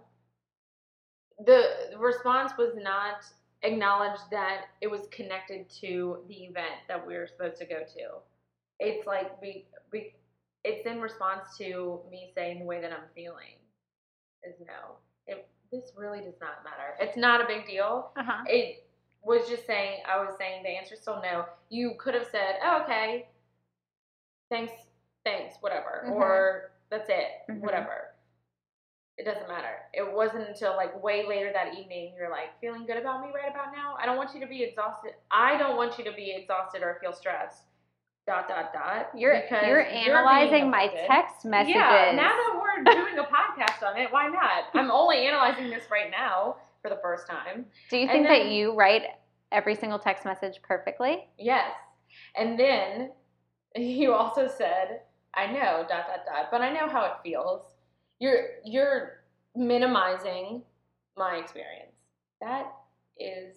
[1.46, 3.26] The response was not
[3.64, 8.08] acknowledged that it was connected to the event that we were supposed to go to.
[8.80, 10.13] It's like we, we
[10.63, 13.56] it's in response to me saying the way that I'm feeling
[14.44, 14.98] is no.
[15.26, 16.96] It, this really does not matter.
[17.00, 18.12] It's not a big deal.
[18.18, 18.44] Uh-huh.
[18.48, 18.86] It
[19.24, 21.46] was just saying, I was saying the answer's still no.
[21.70, 23.28] You could have said, oh, okay,
[24.50, 24.72] thanks,
[25.26, 26.12] thanks, whatever, Mhm.
[26.12, 27.62] or that's it, Mhm.
[27.62, 28.13] whatever.
[29.18, 29.84] It doesn't matter.
[29.94, 33.50] It wasn't until like way later that evening you're like feeling good about me right
[33.52, 33.96] about now.
[34.00, 35.16] I don't want you to be exhausted.
[35.32, 37.63] I don't want you to be exhausted or feel stressed.
[38.28, 39.10] Dot dot dot.
[39.16, 41.76] You're you're analyzing my text messages.
[41.76, 44.66] Yeah, now that we're doing a podcast on it, why not?
[44.74, 47.66] I'm only analyzing this right now for the first time.
[47.90, 49.04] Do you and think that you write
[49.54, 51.30] every single text message perfectly?
[51.40, 51.72] Yes.
[52.36, 53.12] And then
[53.78, 55.02] you also said,
[55.34, 57.62] I know, dot dot dot, but I know how it feels.
[58.20, 59.22] You're you're
[59.56, 60.63] minimizing
[61.16, 61.96] my experience.
[62.42, 62.74] That
[63.18, 63.56] is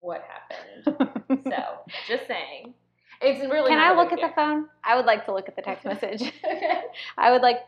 [0.00, 1.42] what happened.
[1.48, 1.62] so
[2.06, 2.74] just saying.
[3.22, 4.66] It's really Can I look at the phone?
[4.84, 6.18] I would like to look at the text message.
[6.20, 6.30] deal.
[7.18, 7.58] I would like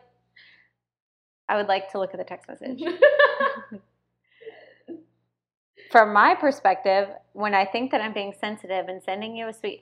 [1.47, 2.81] I would like to look at the text message.
[5.91, 9.81] From my perspective, when I think that I'm being sensitive and sending you a sweet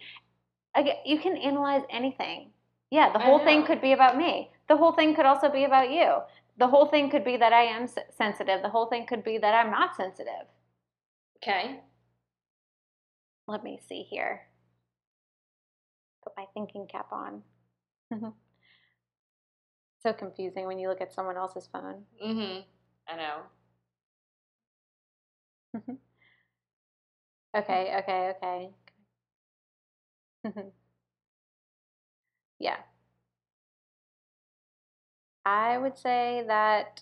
[0.76, 2.52] again, you can analyze anything.
[2.92, 4.52] Yeah, the whole thing could be about me.
[4.70, 6.18] The whole thing could also be about you.
[6.60, 8.62] The whole thing could be that I am sensitive.
[8.62, 10.46] The whole thing could be that I'm not sensitive.
[11.42, 11.80] okay.
[13.48, 14.42] Let me see here.
[16.24, 17.42] Put my thinking cap on.
[18.14, 18.30] Mm-hmm.
[20.04, 22.04] so confusing when you look at someone else's phone.
[22.24, 22.62] Mm-hmm.
[23.08, 23.40] I know.
[25.76, 25.94] Mm-hmm.
[27.56, 28.70] Okay, okay, okay.
[30.46, 30.70] Mm-hmm.
[32.60, 32.78] yeah.
[35.46, 37.02] I would say that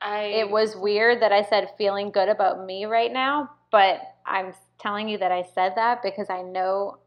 [0.00, 4.54] I it was weird that I said feeling good about me right now, but I'm
[4.78, 6.98] telling you that I said that because I know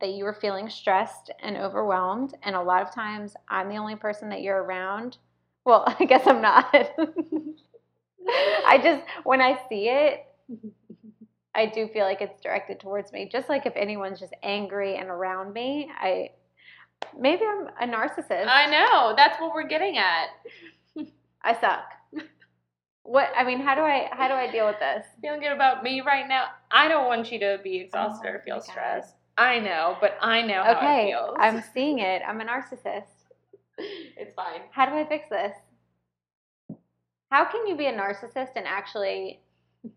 [0.00, 3.96] that you were feeling stressed and overwhelmed, and a lot of times I'm the only
[3.96, 5.18] person that you're around.
[5.64, 6.72] Well, I guess I'm not.
[8.66, 10.26] I just, when I see it,
[11.54, 13.28] I do feel like it's directed towards me.
[13.30, 16.30] Just like if anyone's just angry and around me, I
[17.18, 18.46] maybe I'm a narcissist.
[18.46, 19.14] I know.
[19.16, 20.28] That's what we're getting at.
[21.42, 21.84] I suck.
[23.02, 25.06] What I mean, how do I how do I deal with this?
[25.22, 26.46] feeling good about me right now.
[26.70, 29.14] I don't want you to be oh exhausted Oh or feel stressed.
[29.38, 31.36] I know, but I know how it Okay, feels.
[31.38, 32.22] I'm seeing it.
[32.26, 33.04] I'm a narcissist.
[33.78, 34.62] it's fine.
[34.72, 35.54] How do I fix this?
[37.30, 39.40] How can you be a narcissist and actually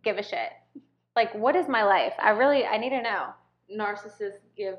[0.04, 0.52] give a shit?
[1.16, 2.14] Like, what is my life?
[2.20, 3.30] I really, I need to know.
[3.76, 4.76] Narcissists give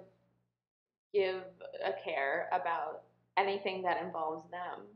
[1.12, 1.42] give
[1.84, 3.02] a care about
[3.36, 4.86] anything that involves them.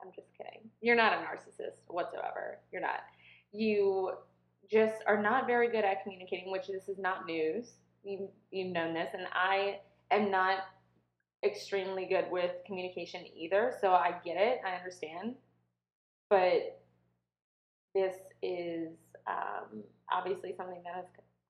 [0.00, 0.70] I'm just kidding.
[0.80, 2.60] You're not a narcissist whatsoever.
[2.72, 3.00] You're not.
[3.52, 4.12] You
[4.70, 7.72] just are not very good at communicating, which this is not news.
[8.04, 9.80] You you've known this, and I
[10.10, 10.58] am not
[11.44, 13.74] extremely good with communication either.
[13.80, 14.60] So I get it.
[14.66, 15.34] I understand,
[16.30, 16.80] but
[17.94, 18.88] this is
[19.26, 19.82] um,
[20.12, 21.04] obviously something that has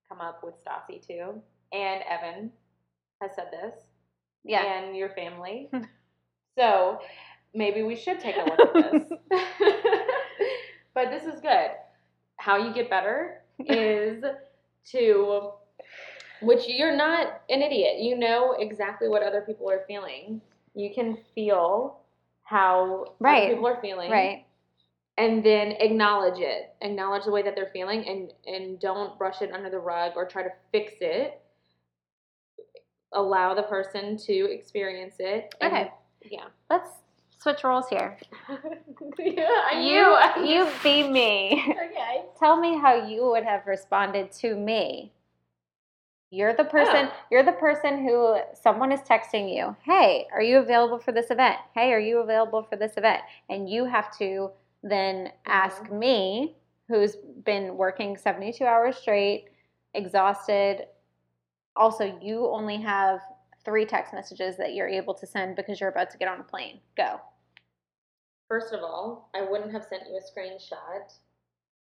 [0.08, 1.40] come up with Stassi too,
[1.72, 2.50] and Evan
[3.20, 3.74] has said this,
[4.44, 4.62] Yeah.
[4.64, 5.70] and your family.
[6.58, 6.98] so
[7.54, 9.18] maybe we should take a look at this.
[10.94, 11.70] but this is good.
[12.38, 14.22] How you get better is
[14.92, 15.50] to,
[16.42, 17.98] which you're not an idiot.
[18.00, 20.40] You know exactly what other people are feeling.
[20.74, 21.98] You can feel
[22.42, 23.44] how Right.
[23.44, 24.46] other people are feeling Right.
[25.18, 29.52] and then acknowledge it acknowledge the way that they're feeling and and don't brush it
[29.52, 31.40] under the rug or try to fix it
[33.12, 35.92] allow the person to experience it and- Okay.
[36.30, 36.90] yeah Let's
[37.38, 38.16] switch roles here.
[39.18, 41.64] yeah You, you be me.
[41.70, 45.12] okay Tell me how you would have responded to me.
[46.30, 47.08] You're the person.
[47.10, 47.12] Oh.
[47.30, 49.74] You're the person who someone is texting you.
[49.82, 51.56] Hey, are you available for this event?
[51.74, 53.22] Hey, are you available for this event?
[53.48, 54.50] And you have to
[54.82, 55.98] then ask mm-hmm.
[55.98, 56.56] me,
[56.88, 59.46] who's been working 72 hours straight,
[59.94, 60.86] exhausted.
[61.76, 63.20] Also, you only have
[63.64, 66.44] three text messages that you're able to send because you're about to get on a
[66.44, 66.80] plane.
[66.96, 67.20] Go.
[68.48, 71.12] first of all i wouldn't have sent you a screenshot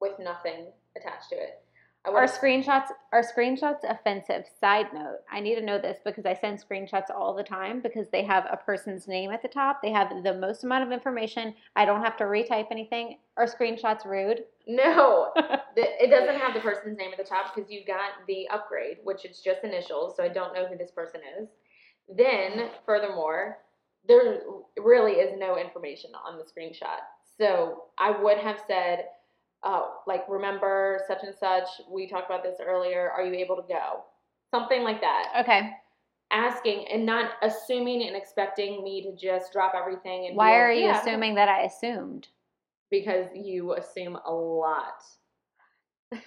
[0.02, 1.62] with nothing attached to it
[2.08, 4.46] Are screenshots are screenshots offensive?
[4.60, 8.08] Side note: I need to know this because I send screenshots all the time because
[8.12, 9.82] they have a person's name at the top.
[9.82, 11.54] They have the most amount of information.
[11.76, 13.20] I don't have to retype anything.
[13.36, 14.44] Are screenshots rude?
[14.68, 15.32] no
[15.78, 19.24] it doesn't have the person's name at the top because you got the upgrade, which
[19.24, 21.48] it's just initials, so I don't know who this person is.
[22.16, 23.60] Then, furthermore,
[24.08, 24.40] there
[24.78, 27.00] really is no information on the screenshot.
[27.38, 29.06] So I would have said,
[29.64, 33.64] uh, like, remember such and such, we talked about this earlier, are you able to
[33.68, 34.04] go?
[34.52, 35.34] Something like that.
[35.40, 35.72] Okay.
[36.32, 40.72] Asking and not assuming and expecting me to just drop everything and Why like, are
[40.72, 42.28] you "Yeah." assuming that I assumed?
[42.90, 45.04] because you assume a lot.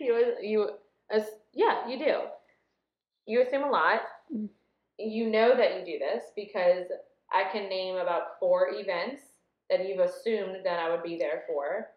[0.00, 0.70] you you
[1.52, 2.18] yeah, you do.
[3.26, 4.00] You assume a lot.
[4.34, 4.48] Mm.
[4.98, 6.86] You know that you do this because
[7.32, 9.22] I can name about four events
[9.70, 11.88] that you've assumed that I would be there for,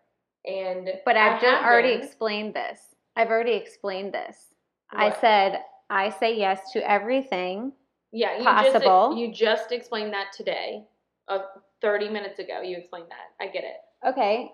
[0.48, 2.80] and But I've just already explained this.
[3.16, 4.54] I've already explained this.
[4.92, 7.74] I said I say yes to everything.
[8.12, 9.10] yeah, you possible.
[9.10, 10.84] Just, you just explained that today,
[11.28, 11.40] uh,
[11.82, 12.62] thirty minutes ago.
[12.62, 13.44] You explained that.
[13.44, 13.78] I get it.
[14.08, 14.52] Okay.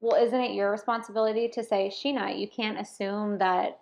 [0.00, 3.78] Well, isn't it your responsibility to say, Sheena, you can't assume that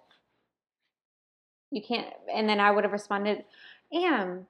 [1.70, 2.12] you can't.
[2.32, 3.44] And then I would have responded,
[3.92, 4.46] Am,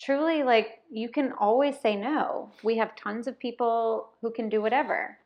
[0.00, 2.52] truly, like, you can always say no.
[2.62, 5.16] We have tons of people who can do whatever.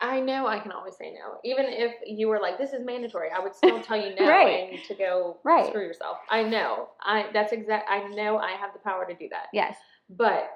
[0.00, 1.38] I know I can always say no.
[1.44, 4.70] Even if you were like, this is mandatory, I would still tell you no Right.
[4.70, 5.66] and to go Right.
[5.68, 6.18] screw yourself.
[6.30, 6.88] I know.
[7.02, 9.46] I that's exact I know I have the power to do that.
[9.52, 9.76] Yes.
[10.10, 10.50] But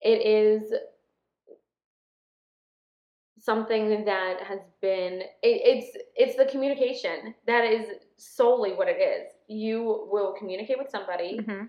[0.00, 0.72] it is
[3.38, 7.34] something that has been it, it's it's the communication.
[7.46, 9.28] That is solely what it is.
[9.48, 11.64] You will communicate with somebody hmm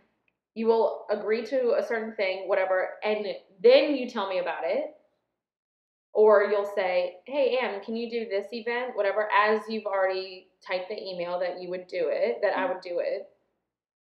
[0.56, 3.26] you will agree to a certain thing, whatever, and
[3.64, 4.94] then you tell me about it.
[6.14, 8.96] Or you'll say, hey, Am, can you do this event?
[8.96, 12.74] Whatever, as you've already typed the email that you would do it, that I mm-hmm.
[12.74, 13.30] would do it,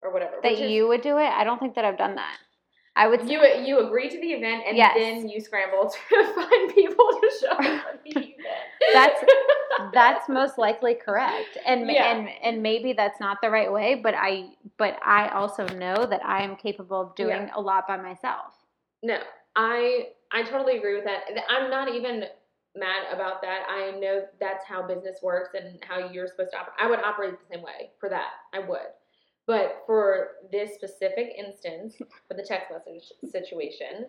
[0.02, 0.36] or whatever.
[0.42, 1.28] That you would do it?
[1.28, 2.36] I don't think that I've done that.
[2.96, 4.94] I would you you agree to the event, and Yes.
[4.96, 8.36] then you scramble to find people to show up at the event.
[8.92, 9.24] That's-
[9.92, 12.10] that's most likely correct and Yeah.
[12.12, 16.20] and and maybe that's not the right way but i but i also know that
[16.24, 17.50] i am capable of doing Yeah.
[17.54, 18.54] a lot by myself
[19.02, 19.18] No,
[19.56, 21.22] I I totally agree with that.
[21.48, 22.24] I'm not even
[22.76, 23.62] mad about that.
[23.68, 26.76] I know that's how business works and how you're supposed to operate.
[26.78, 28.30] I would operate the same way for that.
[28.52, 28.78] I would.
[29.46, 31.96] But for this specific instance,
[32.28, 34.06] for the text message situation,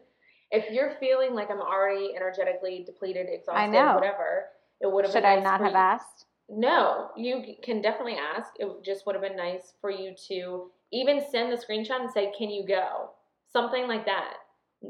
[0.51, 4.45] if you're feeling like I'm already energetically depleted, exhausted, whatever,
[4.81, 8.51] it would have should been i not have you- asked no, you can definitely ask.
[8.59, 12.33] It just would have been nice for you to even send the screenshot and say,
[12.37, 13.11] "Can you go?"
[13.47, 14.33] Something like that.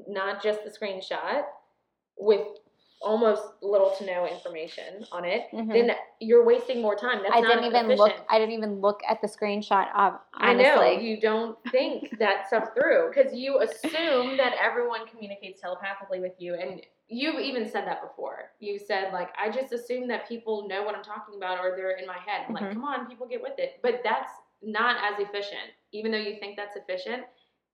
[0.07, 1.43] Not just the screenshot
[2.17, 2.47] with
[3.01, 5.73] almost little to no information on it, Mhm.
[5.73, 7.23] then you're wasting more time.
[7.23, 8.13] That's I didn't even look.
[8.29, 10.19] I didn't even look at the screenshot of.
[10.35, 11.03] I know Honestly.
[11.07, 16.53] you don't think that stuff through because you assume that everyone communicates telepathically with you,
[16.53, 18.51] and you've even said that before.
[18.59, 21.97] You said like, I just assume that people know what I'm talking about, or they're
[21.97, 22.45] in my head.
[22.47, 22.61] I'm Mhm.
[22.61, 25.71] like, come on, people get with it, but that's not as efficient.
[25.91, 27.25] Even though you think that's efficient,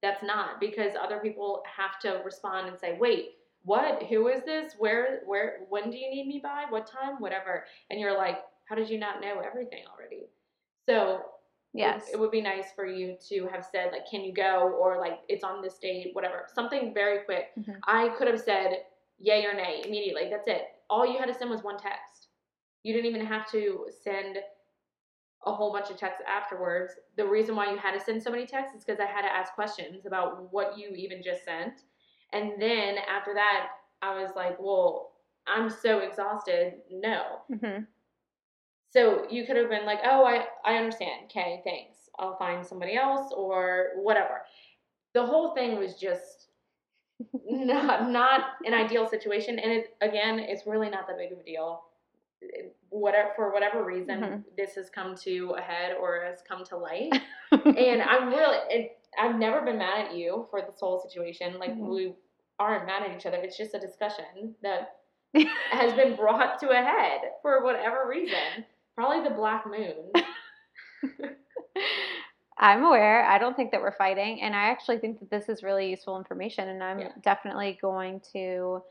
[0.02, 3.32] that's not because other people have to respond and say, wait.
[3.64, 4.04] What?
[4.04, 4.74] Who is this?
[4.78, 5.22] Where?
[5.26, 5.58] Where?
[5.68, 6.66] When do you need me by?
[6.70, 7.20] What time?
[7.20, 7.66] Whatever.
[7.90, 8.38] And you're like,
[8.70, 10.28] how did you not know everything already?
[10.86, 11.24] So
[11.74, 12.10] Yes.
[12.12, 15.20] it would be nice for you to have said like can you go or like
[15.28, 17.78] it's on this date whatever something very quick Mhm.
[17.84, 18.86] i could have said
[19.20, 22.30] yay or nay immediately that's it all you had to send was one text
[22.84, 24.40] you didn't even have to send
[25.46, 28.46] a whole bunch of texts afterwards the reason why you had to send so many
[28.46, 31.82] texts is because i had to ask questions about what you even just sent
[32.34, 33.68] and then after that
[34.02, 35.12] i was like well
[35.48, 37.84] i'm so exhausted no hmm
[38.90, 41.26] so you could have been like, "Oh, I I understand.
[41.26, 42.10] Okay, thanks.
[42.20, 44.44] I'll find somebody else or whatever."
[45.14, 46.50] The whole thing was just
[47.50, 51.44] not not an ideal situation, and it again, it's really not that big of a
[51.44, 51.84] deal.
[52.90, 54.44] Whatever for whatever reason, Mhm.
[54.56, 57.12] this has come to a head or has come to light,
[57.52, 61.58] and I'm really it, I've never been mad at you for this whole situation.
[61.60, 61.90] Like Mhm.
[61.90, 62.16] we
[62.60, 63.38] aren't mad at each other.
[63.38, 65.00] It's just a discussion that
[65.72, 68.66] has been brought to a head for whatever reason.
[68.96, 70.12] Probably the black moon.
[72.60, 73.24] I'm aware.
[73.26, 76.18] I don't think that we're fighting, and I actually think that this is really useful
[76.18, 77.12] information, and I'm Yeah.
[77.22, 78.84] definitely going to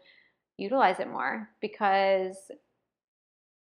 [0.57, 2.51] utilize it more because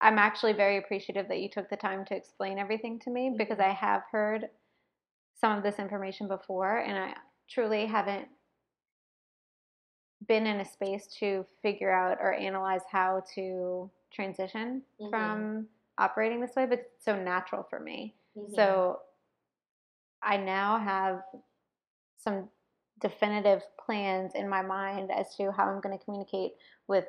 [0.06, 3.58] I'm actually very appreciative that you took the time to explain everything to me because
[3.58, 3.66] Mhm.
[3.66, 4.50] I have heard
[5.34, 7.16] some of this information before, and I
[7.50, 8.28] truly haven't
[10.28, 15.10] been in a space to figure out or analyze how to transition Mhm.
[15.10, 18.16] from operating this way, but it's so natural for me.
[18.36, 18.54] Mhm.
[18.56, 19.02] So
[20.22, 21.24] I now have
[22.18, 22.50] some
[23.00, 26.54] definitive plans in my mind as to how I'm going to communicate
[26.88, 27.06] with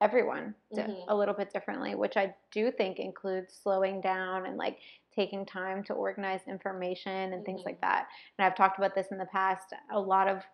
[0.00, 1.04] everyone Mhm.
[1.08, 4.80] a little bit differently, which I do think includes slowing down and like
[5.14, 7.80] taking time to organize information and things like Mhm.
[7.82, 8.08] that.
[8.38, 9.72] And I've talked about this in the past.
[9.92, 10.44] A lot of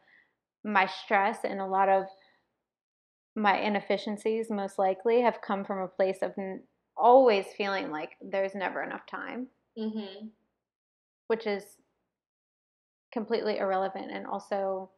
[0.64, 2.06] my stress and a lot of
[3.34, 8.54] my inefficiencies most likely have come from a place of n- always feeling like there's
[8.54, 10.30] never enough time Mhm.
[11.28, 11.78] which is
[13.12, 14.90] completely irrelevant and also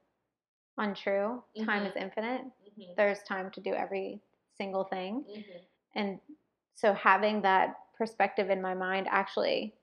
[0.78, 1.42] untrue.
[1.64, 2.42] Time is infinite.
[2.78, 2.96] Mhm.
[2.96, 4.22] There's time to do every
[4.62, 5.25] single thing.
[5.29, 5.61] Mhm.
[5.94, 6.20] And
[6.75, 9.75] so having that perspective in my mind actually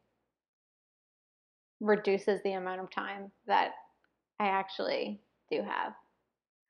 [1.80, 3.72] reduces the amount of time that
[4.39, 5.94] I actually do have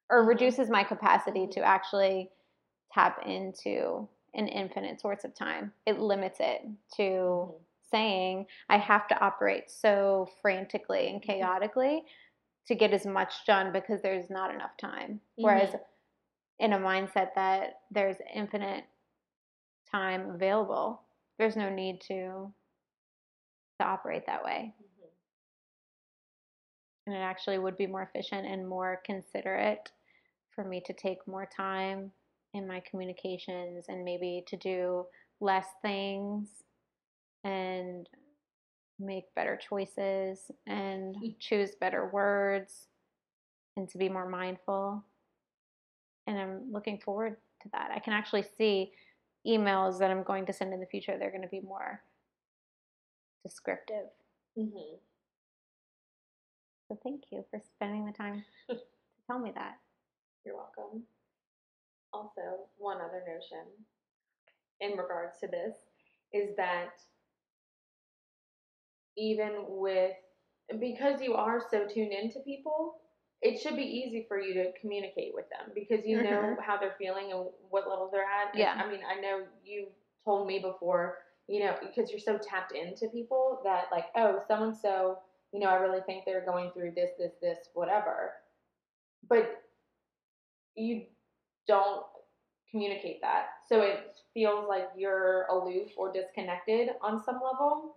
[0.10, 2.32] or reduces my capacity to actually
[2.92, 5.72] tap into an infinite source of time.
[5.86, 6.62] It limits it
[6.98, 7.60] to Mhm.
[7.92, 11.32] saying I have to operate so frantically and Mm-hmm.
[11.32, 12.06] chaotically
[12.68, 15.22] to get as much done because there's not enough time.
[15.38, 15.82] Whereas Mhm.
[16.60, 18.86] In a mindset that there's infinite
[19.92, 21.02] time available,
[21.38, 22.54] there's no need to
[23.80, 24.74] to operate that way.
[24.80, 25.10] Mhm.
[27.08, 29.92] And it actually would be more efficient and more considerate
[30.52, 32.12] for me to take more time
[32.54, 35.08] in my communications and maybe to do
[35.40, 36.64] less things
[37.44, 38.10] and
[39.00, 42.88] make better choices and choose better words
[43.78, 45.04] and to be more mindful.
[46.30, 47.90] And I'm looking forward to that.
[47.92, 48.92] I can actually see
[49.48, 52.04] emails that I'm going to send in the future, they're going to be more
[53.44, 54.06] descriptive.
[54.56, 55.00] Mhm.
[56.88, 58.80] So thank you for spending the time to
[59.26, 59.80] tell me that.
[60.46, 61.04] You're welcome.
[62.14, 63.66] Also, one other notion
[64.82, 65.76] in regards to this
[66.32, 67.02] is that
[69.18, 70.16] even with
[70.80, 73.02] because you are so tuned into people,
[73.42, 76.62] it should be easy for you to communicate with them because you know Mhm.
[76.62, 78.54] how they're feeling and what level they're at.
[78.54, 78.74] And, Yeah.
[78.78, 79.88] I mean, I know you
[80.26, 84.64] told me before, you know, because you're so tapped into people that like, oh, so
[84.64, 85.20] and so,
[85.52, 88.34] you know, I really think they're going through this, this, this, whatever.
[89.28, 89.64] But
[90.76, 91.06] you
[91.68, 92.06] don't
[92.72, 93.48] communicate that.
[93.68, 97.96] So it feels like you're aloof or disconnected on some level.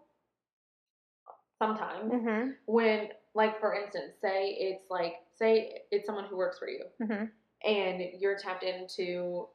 [1.59, 2.51] Sometimes Mm-hmm.
[2.67, 7.25] when like for instance, say it's like say it's someone who works for you Mm-hmm.
[7.69, 9.49] and you're tapped into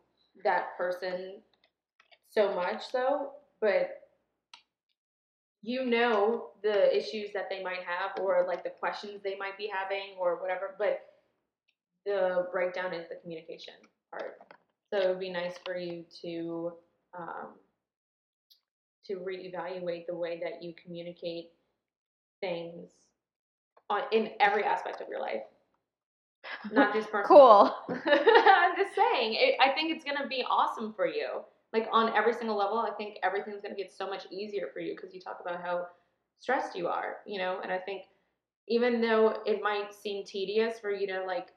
[0.43, 1.41] that person
[2.29, 4.01] so much though, but
[5.61, 9.69] you know the issues that they might have or like the questions they might be
[9.73, 11.01] having or whatever, but
[12.05, 13.73] the breakdown is the communication
[14.11, 14.37] part.
[14.91, 16.73] So So it would be nice for you to
[17.17, 17.47] um,
[19.05, 21.51] to reevaluate the way that you communicate
[22.41, 22.89] things
[23.89, 25.43] on in every aspect of your life,
[26.71, 27.73] not just personal.
[27.89, 27.97] Cool.
[28.05, 29.35] I'm just saying.
[29.35, 31.41] It, I think it's gonna be awesome for you.
[31.73, 34.95] Like on every single level, I think everything's gonna get so much easier for you
[34.95, 35.87] because you talk about how
[36.39, 37.59] stressed you are, you know.
[37.63, 38.03] And I think
[38.67, 41.49] even though it might seem tedious for you to like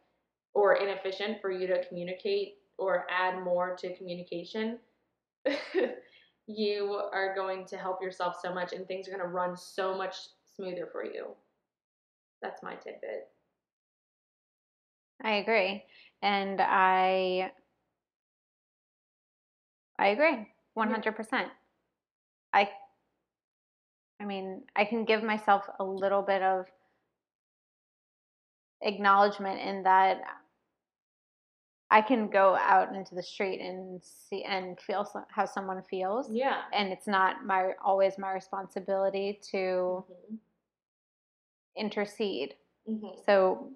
[0.55, 4.79] or inefficient for you to communicate or add more to communication,
[6.47, 9.97] you are going to help yourself so much and things are going to run so
[9.97, 10.17] much
[10.57, 11.27] smoother for you.
[12.43, 13.29] That's my tidbit.
[15.23, 15.85] I agree.
[16.23, 17.53] And I
[19.99, 20.47] I agree.
[20.75, 21.49] 100%.
[22.53, 22.71] I
[24.21, 26.67] I mean, I can give myself a little bit of
[28.83, 30.23] acknowledgement in that
[31.91, 36.31] I can go out into the street and see and feel so, how someone feels,
[36.31, 36.63] Yeah.
[36.73, 40.39] and it's not my always my responsibility to Mhm.
[41.77, 42.55] intercede.
[42.89, 43.25] Mhm.
[43.25, 43.73] So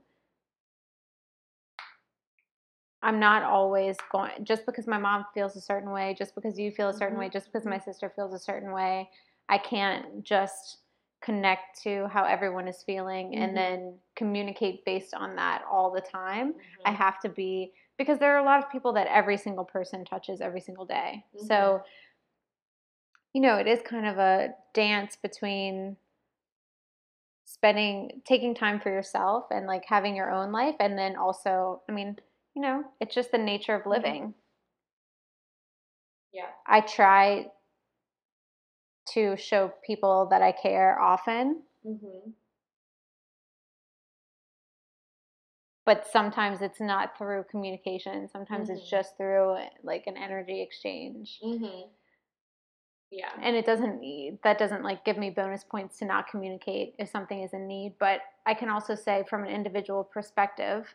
[3.04, 6.70] I'm not always going just because my mom feels a certain way, just because you
[6.70, 9.10] feel a certain Mhm, way, just because my sister feels a certain way.
[9.48, 10.78] I can't just
[11.20, 13.42] connect to how everyone is feeling Mhm.
[13.42, 16.54] and then communicate based on that all the time.
[16.84, 16.96] I Mhm.
[16.96, 20.40] have to be because there are a lot of people that every single person touches
[20.40, 21.24] every single day.
[21.36, 21.82] So,
[23.34, 25.96] you know, it is kind of a dance between
[27.44, 31.92] spending taking time for yourself and like having your own life and then also, I
[31.92, 32.16] mean,
[32.54, 34.34] you know, it's just the nature of living.
[36.32, 36.50] Yeah.
[36.66, 37.50] I try
[39.12, 42.34] to show people that I care often, Mhm.
[45.84, 48.28] but sometimes it's not through communication.
[48.28, 48.88] Sometimes it's Mhm.
[48.90, 51.40] just through like an energy exchange.
[51.42, 51.90] Mhm.
[53.10, 53.30] Yeah.
[53.40, 57.08] and it doesn't need that doesn't like give me bonus points to not communicate if
[57.08, 60.92] something is in need but i can also say from an individual perspective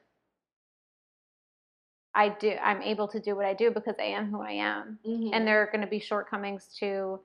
[2.20, 5.00] i do i'm able to do what i do because i am who i am
[5.06, 5.30] Mhm.
[5.34, 7.20] and there are going to be shortcomings to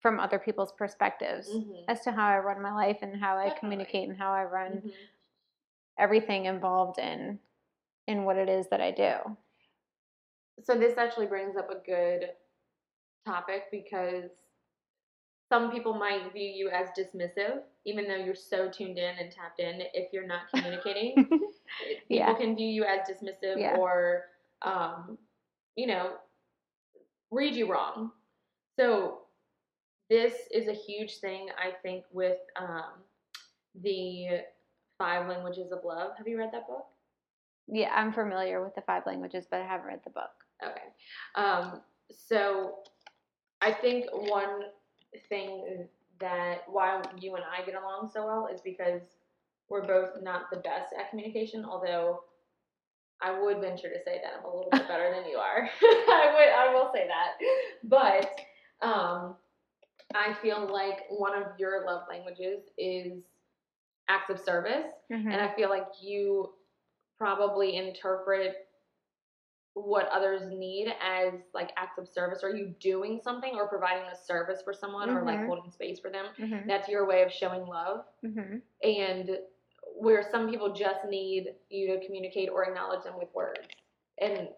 [0.00, 1.84] from other people's perspectives Mhm.
[1.88, 3.60] as to how i run my life and how i Definitely.
[3.60, 4.92] communicate and how i run Mhm.
[5.98, 7.38] everything involved in
[8.06, 9.14] in what it is that i do
[10.64, 12.30] So this actually brings up a good
[13.26, 14.30] topic because
[15.48, 19.60] some people might view you as dismissive, even though you're so tuned in and tapped
[19.60, 19.82] in.
[19.92, 21.28] If you're not communicating,
[22.08, 22.34] people Yeah.
[22.34, 23.76] can view you as dismissive Yeah.
[23.76, 24.30] or,
[24.62, 25.18] um,
[25.76, 26.18] you know,
[27.30, 28.12] read you wrong.
[28.76, 29.26] So
[30.08, 33.02] this is a huge thing, I think, with um,
[33.74, 34.44] the
[34.98, 36.16] five languages of love.
[36.16, 36.86] Have you read that book?
[37.68, 40.30] yeah i'm familiar with the five languages but i haven't read the book
[40.64, 40.82] Okay.
[41.34, 42.76] Um, so
[43.60, 44.62] I think one
[45.28, 45.88] thing
[46.20, 49.02] that why you and I get along so well is because
[49.72, 52.20] we're both not the best at communication, although
[53.22, 55.68] I would venture to say that I'm a little bit better than you are.
[55.82, 57.32] I would I will say that.
[57.84, 58.30] But
[58.86, 59.36] um
[60.14, 63.22] I feel like one of your love languages is
[64.08, 64.86] acts of service.
[65.10, 65.32] Mhm.
[65.32, 66.52] And I feel like you
[67.18, 68.56] probably interpret
[69.74, 72.42] what others need as like acts of service.
[72.44, 75.46] Are you doing something or providing a service for someone or like Mhm.
[75.46, 76.26] holding space for them?
[76.38, 76.66] Mhm.
[76.66, 78.04] That's your way of showing love.
[78.22, 78.60] Mhm.
[78.82, 79.38] And
[80.02, 83.68] where some people just need you to communicate or acknowledge them with words.
[84.20, 84.48] And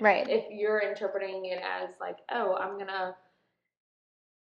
[0.00, 3.16] right if you're interpreting it as like, oh, I'm gonna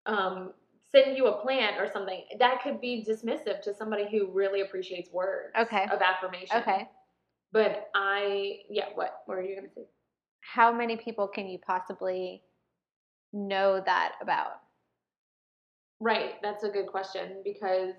[0.05, 0.53] um,
[0.91, 5.11] send you a plant or something, that could be dismissive to somebody who really appreciates
[5.11, 5.85] words Okay.
[5.91, 6.57] of affirmation.
[6.57, 6.87] okay
[7.51, 9.21] But I, yeah, what?
[9.25, 9.85] What were you gonna say?
[10.41, 12.41] how many people can you possibly
[13.33, 14.61] know that about?
[15.99, 17.93] Right, that's a good question because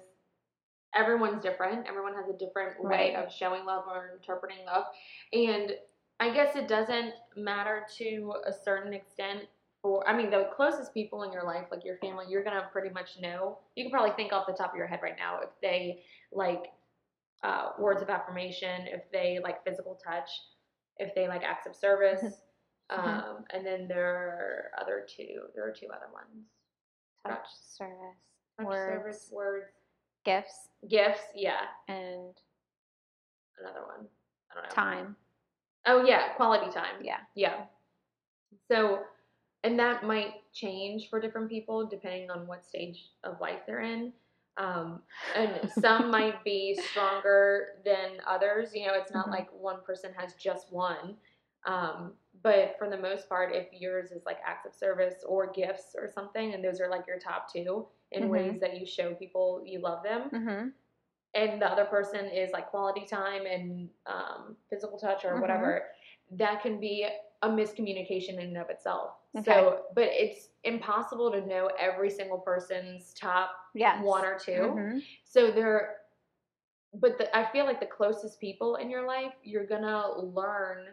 [0.95, 1.87] everyone's different.
[1.87, 4.85] Everyone has a different way of showing love or interpreting love.
[5.33, 5.73] And
[6.21, 9.43] I guess it doesn't matter to a certain extent
[9.81, 12.91] for I mean the closest people in your life, like your family, you're gonna pretty
[12.91, 13.59] much know.
[13.77, 16.73] You can probably think off the top of your head right now if they like
[17.45, 20.29] uh, words of affirmation, if they like physical touch,
[20.97, 22.43] if they like acts of service.
[22.91, 22.99] Mhm.
[22.99, 25.49] Um, and then there are other two.
[25.55, 26.47] There are two other ones.
[27.27, 28.17] Touch, service,
[28.59, 29.67] Touch, words, service, words,
[30.29, 31.23] gifts, gifts.
[31.35, 32.35] Yeah, and
[33.61, 34.07] another one.
[34.51, 34.71] I don't know.
[34.75, 35.17] time.
[35.87, 36.97] Oh yeah, quality time.
[37.03, 37.19] Yeah.
[37.35, 37.65] Yeah.
[38.71, 39.01] So,
[39.65, 44.13] and that might change for different people depending on what stage of life they're in.
[44.57, 45.01] Um,
[45.37, 48.71] and some might be stronger than others.
[48.75, 49.31] You know, it's not Mhm.
[49.33, 51.17] like one person has just one.
[51.67, 55.95] Um, but for the most part, if yours is like acts of service or gifts
[55.97, 58.31] or something, and those are like your top two in Mhm.
[58.31, 60.69] ways that you show people you love them, Mm-hmm.
[61.35, 65.41] and the other person is like quality time and um, physical touch or Mhm.
[65.41, 65.83] whatever,
[66.33, 67.07] that can be
[67.43, 69.13] a miscommunication in and of itself.
[69.37, 69.45] Okay.
[69.45, 74.03] So, but it's impossible to know every single person's top Yes.
[74.05, 75.03] one or 2 Mhm.
[75.25, 75.97] So they're,
[76.95, 80.89] but the, I feel like the closest people in your life, you're gonna learn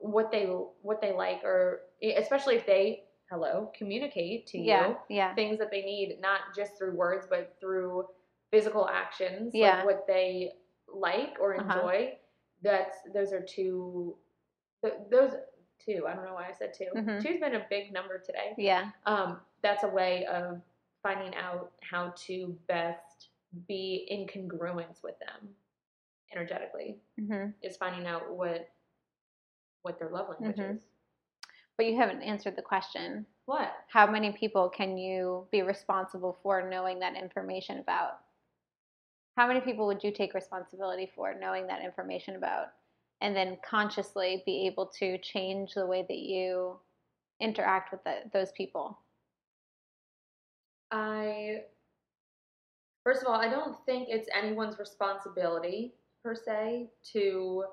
[0.00, 0.46] what they
[0.82, 4.88] what they like, or especially if they hello communicate to Yeah.
[4.88, 5.34] you Yeah.
[5.34, 8.08] things that they need, not just through words, but through
[8.50, 9.76] physical actions, Yeah.
[9.76, 10.56] like what they
[10.88, 11.72] like or Uh-huh.
[11.72, 12.18] enjoy.
[12.62, 14.16] That's those are two.
[14.82, 15.34] th- Those
[15.78, 16.06] two.
[16.08, 17.22] I don't know why I said 2 Mhm.
[17.22, 18.54] Two's been a big number today.
[18.58, 18.90] Yeah.
[19.06, 20.60] Um, that's a way of
[21.02, 23.28] finding out how to best
[23.68, 25.54] be in congruence with them
[26.32, 26.98] energetically.
[27.18, 27.50] Mm-hmm.
[27.62, 28.68] Is finding out what
[29.82, 30.76] what their love language Mhm.
[30.76, 30.88] is.
[31.76, 33.26] But you haven't answered the question.
[33.46, 33.74] What?
[33.88, 38.20] How many people can you be responsible for knowing that information about?
[39.36, 42.74] How many people would you take responsibility for knowing that information about?
[43.22, 46.80] And then consciously be able to change the way that you
[47.40, 48.98] interact with the, those people?
[50.90, 51.64] I
[53.04, 57.64] first of all, I don't think it's anyone's responsibility per se to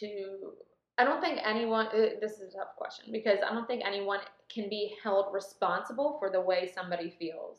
[0.00, 0.52] to
[0.98, 4.20] I don't think anyone uh, this is a tough question because I don't think anyone
[4.48, 7.58] can be held responsible for the way somebody feels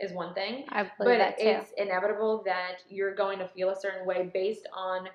[0.00, 0.64] is one thing.
[0.70, 1.44] I But believe that too.
[1.46, 5.08] it's inevitable that you're going to feel a certain way based on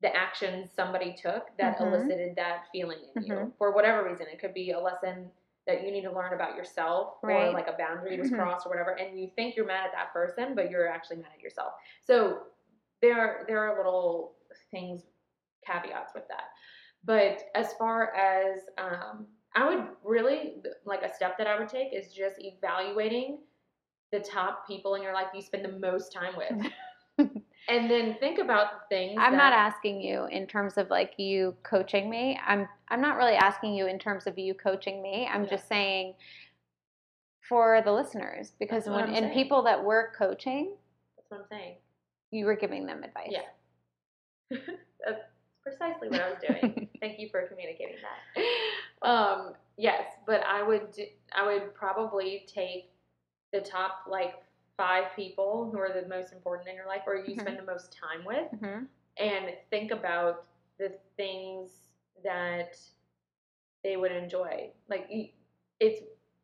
[0.00, 1.86] the actions somebody took that Mhm.
[1.88, 3.56] elicited that feeling in you Mhm.
[3.56, 4.28] for whatever reason.
[4.28, 5.32] It could be a lesson
[5.66, 8.36] that you need to learn about yourself or like a boundary was Mhm.
[8.38, 11.32] crossed or whatever, and you think you're mad at that person, but you're actually mad
[11.34, 11.74] at yourself.
[12.00, 12.46] So
[13.00, 14.36] there are there are little
[14.70, 15.06] things
[15.66, 16.44] caveats with that.
[17.04, 21.92] But as far as um, I would really like a step that I would take
[21.92, 23.38] is just evaluating
[24.12, 26.70] the top people in your life you spend the most time with.
[27.68, 31.14] and then think about the things I'm that, not asking you in terms of like
[31.18, 32.38] you coaching me.
[32.46, 35.28] I'm I'm not really asking you in terms of you coaching me.
[35.30, 35.50] I'm Yeah.
[35.50, 36.14] just saying
[37.48, 39.34] for the listeners because when I'm and saying.
[39.34, 40.74] people that we're coaching,
[41.16, 41.76] That's what I'm saying.
[42.30, 43.30] you were giving them advice.
[43.30, 44.58] Yeah.
[45.68, 46.88] Precisely what I was doing.
[47.00, 49.08] Thank you for communicating that.
[49.08, 51.04] Um, yes, but I would do,
[51.34, 52.90] I would probably take
[53.52, 54.34] the top like
[54.76, 57.40] five people who are the most important in your life or you Mhm.
[57.40, 58.84] spend the most time with hmm
[59.16, 60.44] and think about
[60.78, 61.70] the things
[62.22, 62.78] that
[63.82, 64.70] they would enjoy.
[64.88, 65.08] Like
[65.80, 66.02] it's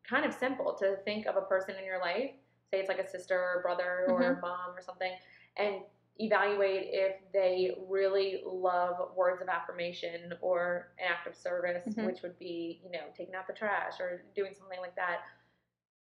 [0.09, 2.31] kind of simple to think of a person in your life,
[2.71, 5.13] say it's like a sister or a brother or a mom or something,
[5.57, 5.77] and
[6.19, 12.05] evaluate if they really love words of affirmation or an act of service, Mhm.
[12.05, 15.21] which would be, you know, taking out the trash or doing something like that.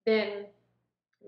[0.05, 0.47] Then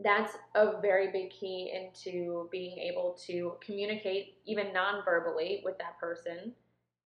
[0.03, 6.53] that's a very big key into being able to communicate even non-verbally with that person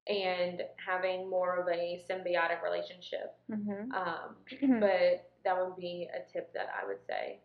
[0.08, 4.36] and having more of a symbiotic relationship hmm um,
[4.80, 7.40] but that would be a tip that i would say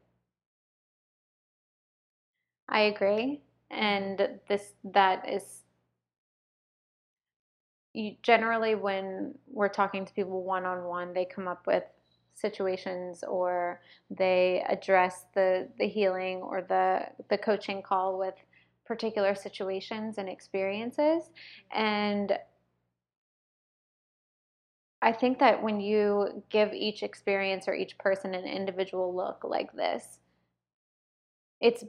[2.68, 5.62] I agree, and this that is
[7.92, 11.84] you generally when we're talking to people one on one, they come up with
[12.34, 18.34] situations or they address the the healing or the the coaching call with
[18.86, 21.30] particular situations and experiences.
[21.72, 22.32] And
[25.02, 29.72] I think that when you give each experience or each person an individual look like
[29.74, 30.18] this,
[31.60, 31.84] it's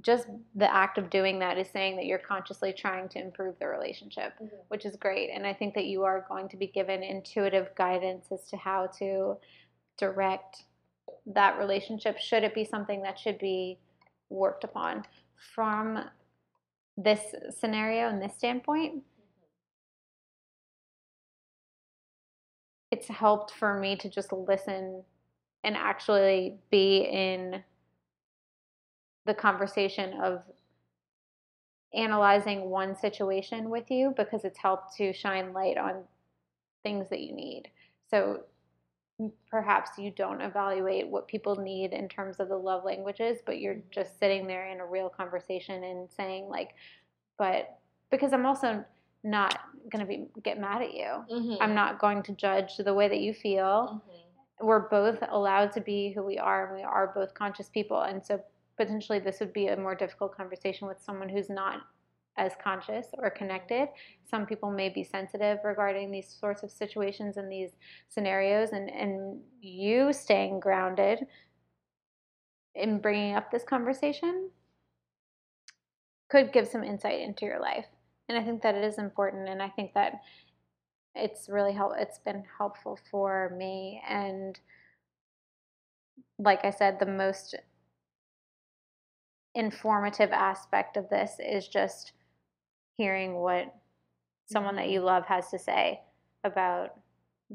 [0.00, 3.66] just the act of doing that is saying that you're consciously trying to improve the
[3.66, 4.50] relationship, Mhm.
[4.68, 5.30] which is great.
[5.30, 8.86] And I think that you are going to be given intuitive guidance as to how
[8.98, 9.38] to
[9.98, 10.64] direct
[11.26, 13.78] that relationship, should it be something that should be
[14.30, 15.06] worked upon.
[15.54, 16.10] From
[16.96, 19.04] this scenario and this standpoint,
[22.90, 25.04] it's helped for me to just listen
[25.64, 27.62] and actually be in
[29.26, 30.42] the conversation of
[31.94, 36.02] analyzing one situation with you because it's helped to shine light on
[36.82, 37.70] things that you need.
[38.10, 38.44] So
[39.50, 43.74] perhaps you don't evaluate what people need in terms of the love languages, but you're
[43.74, 43.90] Mhm.
[43.90, 46.74] just sitting there in a real conversation and saying like,
[47.36, 47.78] but
[48.10, 48.84] because I'm also
[49.22, 51.06] not going to be get mad at you.
[51.30, 51.62] Mm-hmm.
[51.62, 54.02] I'm not going to judge the way that you feel.
[54.60, 58.02] We're both allowed to be who we are, and we are both conscious people.
[58.02, 58.42] And so
[58.84, 61.82] potentially this would be a more difficult conversation with someone who's not
[62.36, 63.88] as conscious or connected.
[64.28, 67.70] Some people may be sensitive regarding these sorts of situations and these
[68.08, 71.26] scenarios, and, and you staying grounded
[72.74, 74.48] in bringing up this conversation
[76.30, 77.86] could give some insight into your life.
[78.28, 80.22] And I think that it is important, and I think that
[81.14, 81.92] it's really help.
[81.98, 84.58] It's been helpful for me, and
[86.38, 87.54] like I said, the most
[89.54, 92.12] informative aspect of this is just
[92.96, 93.74] hearing what
[94.46, 95.06] someone that you Mm-hmm.
[95.06, 96.00] love has to say
[96.44, 96.98] about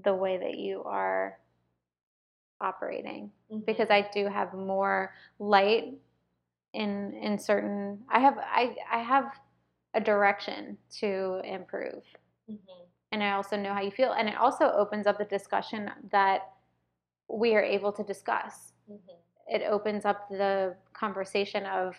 [0.04, 1.40] the way that you are
[2.60, 3.32] operating
[3.66, 5.94] because I do have more light
[6.74, 9.26] in in certain I have I I have
[9.94, 12.04] a direction to improve
[12.50, 12.88] Mhm.
[13.12, 16.52] and I also know how you feel and it also opens up the discussion that
[17.30, 19.18] we are able to discuss Mhm.
[19.48, 21.96] It opens up the conversation of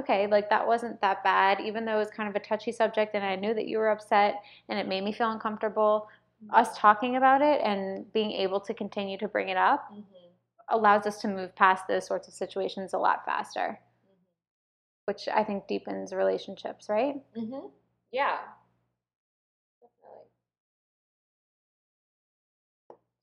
[0.00, 3.14] okay like that wasn't that bad even though it was kind of a touchy subject
[3.14, 6.08] and i knew that you were upset and it made me feel uncomfortable
[6.52, 10.04] us talking about it and being able to continue to bring it up Mhm.
[10.68, 13.78] allows us to move past those sorts of situations a lot faster
[15.04, 17.70] which i think deepens relationships right Mhm.
[18.10, 18.38] Yeah.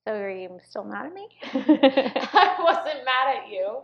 [0.05, 3.81] So are you still mad at me I wasn't mad at you.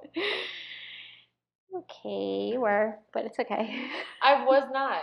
[1.76, 3.88] okay you were but it's okay
[4.24, 5.02] I was not.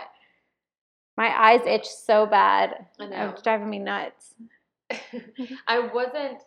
[1.17, 3.29] my eyes itch so bad I know.
[3.29, 4.33] it's driving me nuts
[5.67, 6.41] I wasn't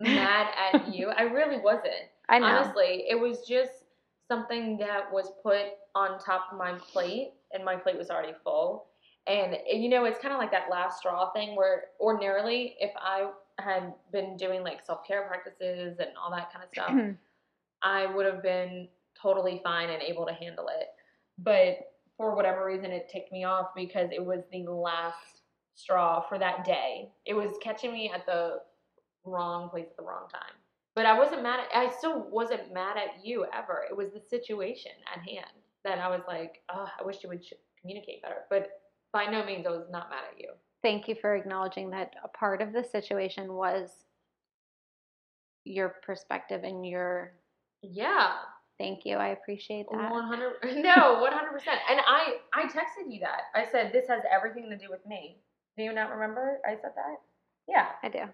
[0.00, 1.08] mad at you.
[1.10, 2.08] I really wasn't.
[2.28, 3.84] i know Honestly, it was just
[4.28, 8.86] something that was put on top of my plate, and my plate was already full.
[9.26, 13.28] And you know, it's kind of like that last straw thing where ordinarily, if I
[13.58, 17.16] had been doing like self care practices and all that kind of stuff,
[17.82, 18.88] I would have been
[19.20, 20.88] totally fine and able to handle it.
[21.38, 21.78] But
[22.16, 25.42] for whatever reason, it ticked me off because it was the last
[25.74, 27.10] straw for that day.
[27.26, 28.60] It was catching me at the
[29.24, 30.54] wrong place at the wrong time.
[30.94, 33.84] But I wasn't mad at, I still wasn't mad at you ever.
[33.90, 35.50] It was the situation at hand
[35.84, 37.44] that I was like, oh, I wish you would
[37.80, 38.42] communicate better.
[38.48, 38.80] But
[39.12, 40.50] by no means I was not mad at you.
[40.84, 43.88] Thank you for acknowledging that a part of the situation was
[45.64, 47.32] your perspective and your
[47.82, 48.34] Yeah.
[48.78, 50.12] thank you i appreciate that.
[50.12, 53.44] 100 no 100% and i i texted you that.
[53.54, 55.38] I said this has everything to do with me.
[55.76, 57.16] Do you not remember i said that?
[57.66, 57.86] Yeah.
[58.02, 58.24] I do.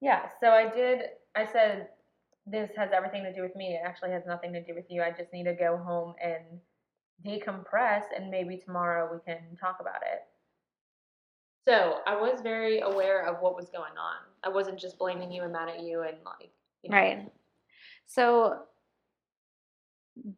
[0.00, 1.02] Yeah so i did
[1.36, 1.88] i said
[2.46, 3.74] this has everything to do with me.
[3.74, 5.02] It actually has nothing to do with you.
[5.02, 6.58] I just need to go home and
[7.24, 10.22] decompress and maybe tomorrow we can talk about it
[11.68, 14.16] so i was very aware of what was going on.
[14.42, 16.50] I wasn't just blaming you and mad at you and like
[16.82, 17.30] you know, right.
[18.06, 18.60] So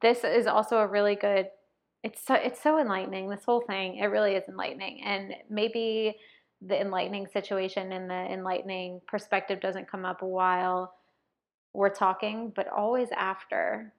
[0.01, 1.49] this is also a really good
[2.03, 5.03] it's so it's so enlightening this whole thing it really is enlightening.
[5.05, 6.17] And maybe
[6.67, 10.95] the enlightening situation and the enlightening perspective doesn't come up while
[11.73, 13.93] we're talking but always after.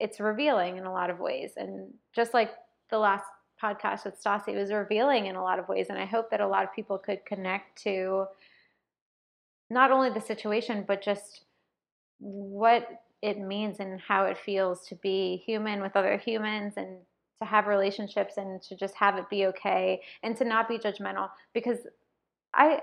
[0.00, 1.52] It's revealing in a lot of ways.
[1.56, 2.50] And just like
[2.90, 3.24] the last
[3.62, 6.48] podcast with Stassi was revealing in a lot of ways and I hope that a
[6.48, 8.26] lot of people could connect to
[9.70, 11.44] not only the situation but just
[12.18, 16.98] what it means and how it feels to be human with other humans and
[17.40, 21.28] to have relationships and to just have it be okay and to not be judgmental.
[21.54, 21.78] Because
[22.54, 22.80] I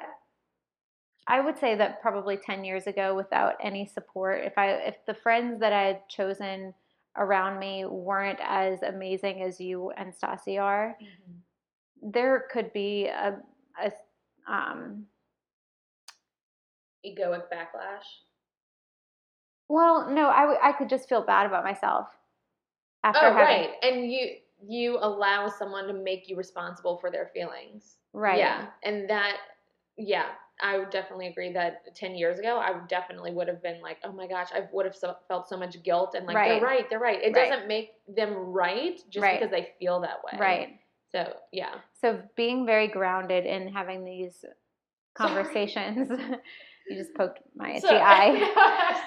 [1.28, 5.14] I would say that probably 10 years ago without any support if I if the
[5.14, 6.74] friends that I had chosen
[7.18, 10.95] around me weren't as amazing as you and Stassi are
[12.01, 13.38] there could be a,
[13.84, 13.91] a
[14.51, 15.05] um,
[17.05, 18.07] egoic backlash?
[19.68, 22.07] Well no I, w- I could just feel bad about myself
[23.03, 24.36] after oh having right and you
[24.68, 27.97] you allow someone to make you responsible for their feelings.
[28.14, 28.39] Right.
[28.39, 29.38] Yeah and that
[29.97, 30.28] yeah
[30.62, 33.97] i would definitely agree that 10 years ago i would definitely would have been like
[34.03, 36.49] oh my gosh i would have so, felt so much guilt and like Right.
[36.49, 37.49] they're right they're right it Right.
[37.51, 39.39] doesn't make them right just Right.
[39.39, 40.80] because they feel that way right
[41.12, 44.45] so yeah So being very grounded in having these
[45.16, 46.10] conversations.
[46.89, 48.01] you just poked my itchy Sorry.
[48.01, 49.01] eye.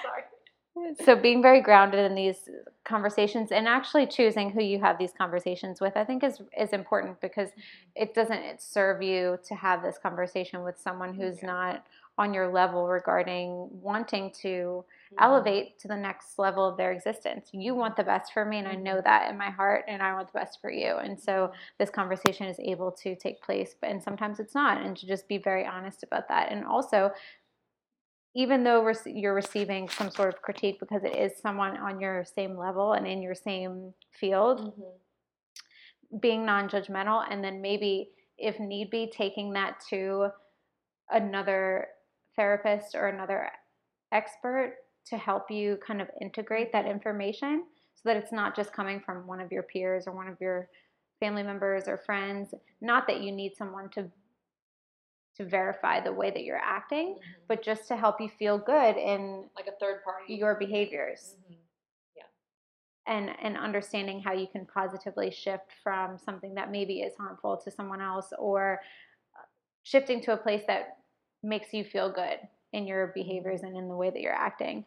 [1.03, 2.49] So being very grounded in these
[2.83, 7.21] conversations and actually choosing who you have these conversations with, I think is is important
[7.21, 8.03] because mm-hmm.
[8.03, 11.47] it doesn't serve you to have this conversation with someone who's Yeah.
[11.47, 11.85] not
[12.17, 15.23] on your level regarding wanting to Mm-hmm.
[15.25, 17.49] elevate to the next level of their existence.
[17.51, 19.03] You want the best for me, and I know mm-hmm.
[19.03, 20.95] that in my heart, and I want the best for you.
[20.97, 21.55] And so mm-hmm.
[21.77, 25.27] this conversation is able to take place, but and sometimes it's not, and to just
[25.27, 26.51] be very honest about that.
[26.51, 27.11] And also,
[28.35, 32.57] even though you're receiving some sort of critique because it is someone on your same
[32.57, 36.19] level and in your same field, Mhm.
[36.19, 40.31] being non-judgmental and then maybe if need be taking that to
[41.09, 41.89] another
[42.35, 43.51] therapist or another
[44.11, 48.99] expert to help you kind of integrate that information so that it's not just coming
[48.99, 50.69] from one of your peers or one of your
[51.19, 54.09] family members or friends not that you need someone to
[55.37, 57.17] to verify the way that you're acting
[57.47, 60.33] but just to help you feel good in like a third party.
[60.35, 61.57] your behaviors Mhm.
[63.05, 67.69] and and understanding how you can positively shift from something that maybe is harmful to
[67.71, 68.79] someone else or
[69.37, 69.43] uh,
[69.83, 70.97] shifting to a place that
[71.43, 72.39] makes you feel good
[72.71, 74.85] in your behaviors and in the way that you're acting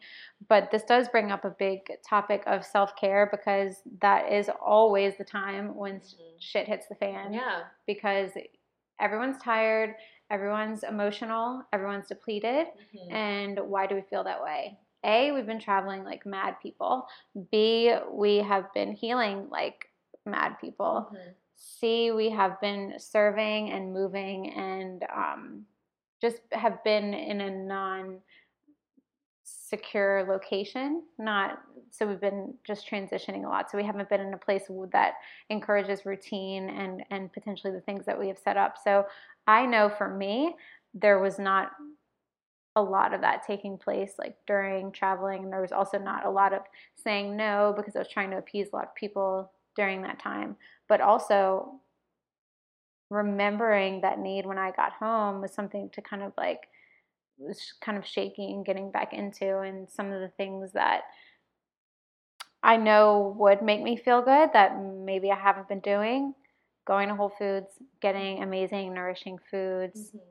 [0.49, 5.23] but this does bring up a big topic of self-care because that is always the
[5.23, 6.35] time when s Mhm.
[6.41, 7.65] shit hits the fan Yeah.
[7.85, 8.31] because
[8.99, 9.95] everyone's tired
[10.29, 13.11] everyone's emotional everyone's depleted Mhm.
[13.11, 14.77] and why do we feel that way?
[15.03, 17.07] A, we've been traveling like mad people.
[17.51, 19.89] B, we have been healing like
[20.25, 21.09] mad people.
[21.11, 21.33] Mhm.
[21.55, 25.65] C, we have been serving and moving and um,
[26.19, 28.21] just have been in a non
[29.43, 31.03] secure location.
[31.17, 33.69] Not so we've been just transitioning a lot.
[33.71, 35.13] So we haven't been in a place that
[35.49, 38.77] encourages routine and and potentially the things that we have set up.
[38.77, 39.05] So
[39.47, 40.55] I know for me,
[40.93, 41.71] there was not
[42.75, 46.29] a lot of that taking place like during traveling and there was also not a
[46.29, 46.61] lot of
[46.95, 50.55] saying no because I was trying to appease a lot of people during that time.
[50.87, 51.79] But also
[53.09, 56.67] remembering that need when I got home was something to kind of like
[57.39, 61.03] was kind of shaking getting back into and some of the things that
[62.61, 66.33] I know would make me feel good that maybe I haven't been doing
[66.87, 67.67] going to Whole Foods
[67.99, 70.21] getting amazing nourishing foods Mhm.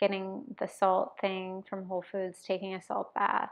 [0.00, 3.50] getting the salt thing from Whole Foods, taking a salt bath,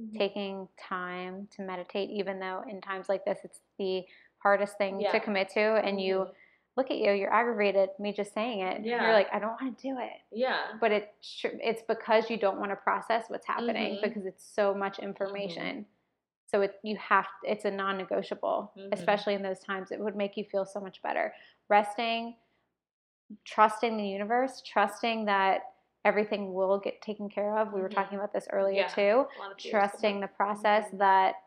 [0.00, 0.18] Mhm.
[0.18, 4.06] taking time to meditate, even though in times like this it's the
[4.38, 5.12] hardest thing Yeah.
[5.12, 5.60] to commit to.
[5.60, 6.34] And you Mhm.
[6.76, 8.82] look at you, you're aggravated, me just saying it.
[8.82, 9.02] Yeah.
[9.04, 10.20] You're like, I don't want to do it.
[10.30, 10.76] Yeah.
[10.80, 14.02] But it, it's because you don't want to process what's happening Mhm.
[14.02, 15.86] because it's so much information.
[16.54, 18.92] So it, you have, it's a non negotiable, Mhm.
[18.92, 19.90] especially in those times.
[19.90, 21.34] It would make you feel so much better.
[21.68, 22.36] Resting,
[23.44, 25.74] trusting the universe, trusting that
[26.04, 27.72] everything will get taken care of.
[27.72, 27.94] We were Mhm.
[27.96, 28.86] talking about this earlier Yeah.
[28.86, 29.00] too.
[29.36, 30.98] A lot of fears Trusting the process Mhm.
[30.98, 31.42] that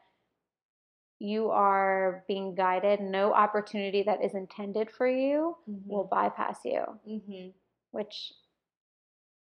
[1.20, 3.00] you are being guided.
[3.00, 7.54] No opportunity that is intended for you will bypass you, Mhm.
[7.92, 8.34] which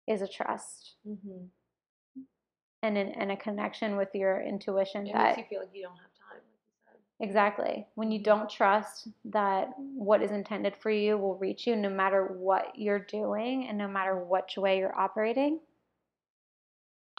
[0.07, 1.49] is a trust Mhm.
[2.83, 5.83] And, an, and a connection with your intuition It that makes you feel like you
[5.83, 6.75] don't have time, like you
[7.19, 7.27] said.
[7.29, 7.87] Exactly.
[7.95, 12.25] When you don't trust that what is intended for you will reach you no matter
[12.27, 15.61] what you're doing and no matter which way you're operating.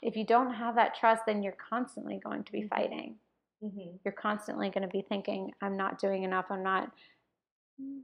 [0.02, 2.70] If you don't have that trust, then you're constantly going to be Mhm.
[2.70, 3.20] fighting.
[3.62, 4.00] Mhm.
[4.06, 6.46] You're constantly going to be thinking, I'm not doing enough.
[6.50, 6.92] I'm not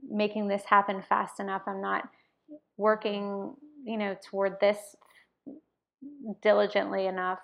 [0.02, 1.62] making this happen fast enough.
[1.66, 2.08] I'm not
[2.76, 4.96] working, you know, toward this
[6.42, 7.40] diligently enough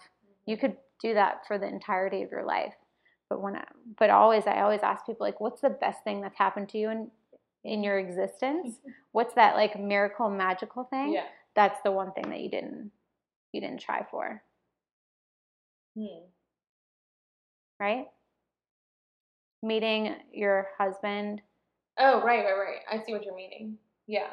[0.46, 2.74] you could do that for the entirety of your life
[3.28, 3.64] but when I,
[3.98, 6.90] but always i always ask people like what's the best thing that's happened to you
[6.90, 7.10] in
[7.64, 8.76] in your existence
[9.12, 11.24] what's that like miracle magical thing Yeah.
[11.54, 12.90] that's the one thing that you didn't
[13.52, 14.42] you didn't try for
[15.96, 16.24] Hmm.
[17.78, 18.06] right
[19.62, 21.42] meeting your husband
[21.98, 22.78] Oh, right, right, right.
[22.90, 23.76] I see what you're meaning.
[24.06, 24.30] Yeah.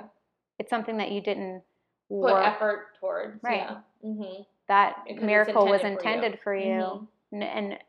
[0.60, 1.62] it's something that you didn't
[2.10, 3.41] Put work effort towards.
[3.43, 3.57] Right.
[3.70, 3.82] Yeah.
[4.03, 4.43] Mm-hmm.
[4.68, 6.62] that Because miracle was intended for you.
[6.64, 7.41] for you, Mhm.
[7.41, 7.80] N- and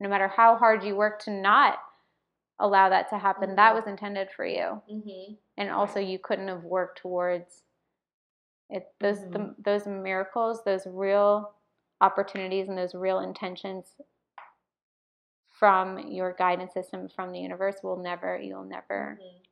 [0.00, 1.78] no matter how hard you work to not
[2.58, 3.74] allow that to happen that Mhm.
[3.76, 5.34] was intended for you Mm-hmm.
[5.56, 7.64] and also you couldn't have worked towards
[8.70, 9.54] it those the, Mhm.
[9.64, 11.54] those miracles those real
[12.00, 13.96] opportunities and those real intentions
[15.50, 19.42] from your guidance system from the universe will never you'll never Mm-hmm.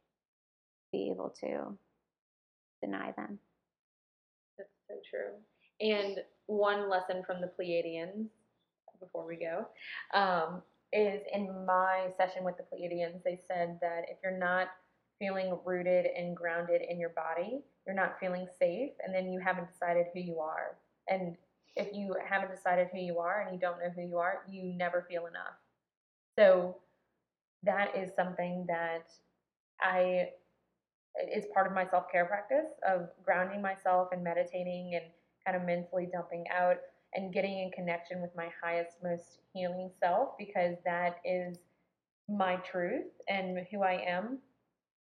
[0.92, 1.76] be able to
[2.80, 3.38] deny them
[4.92, 5.32] so true.
[5.80, 8.28] And one lesson from the Pleiadians
[9.00, 9.66] before we go
[10.14, 10.62] um,
[10.92, 14.68] is in my session with the Pleiadians, they said that if you're not
[15.18, 19.68] feeling rooted and grounded in your body, you're not feeling safe, and then you haven't
[19.68, 20.76] decided who you are.
[21.08, 21.36] And
[21.74, 24.64] if you haven't decided who you are and you don't know who you are, you
[24.64, 25.54] never feel enough.
[26.38, 26.76] So
[27.62, 29.10] that is something that
[29.80, 30.30] I
[31.32, 35.04] is part of my self care practice of grounding myself and meditating and
[35.44, 36.76] kind of mentally dumping out
[37.14, 41.58] and getting in connection with my highest, most healing self because that is
[42.28, 44.38] my truth and who I am.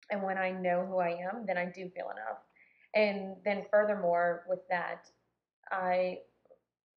[0.10, 2.40] And when I know who I am, then I do feel enough.
[2.94, 5.08] And then, furthermore, with that,
[5.72, 6.20] I,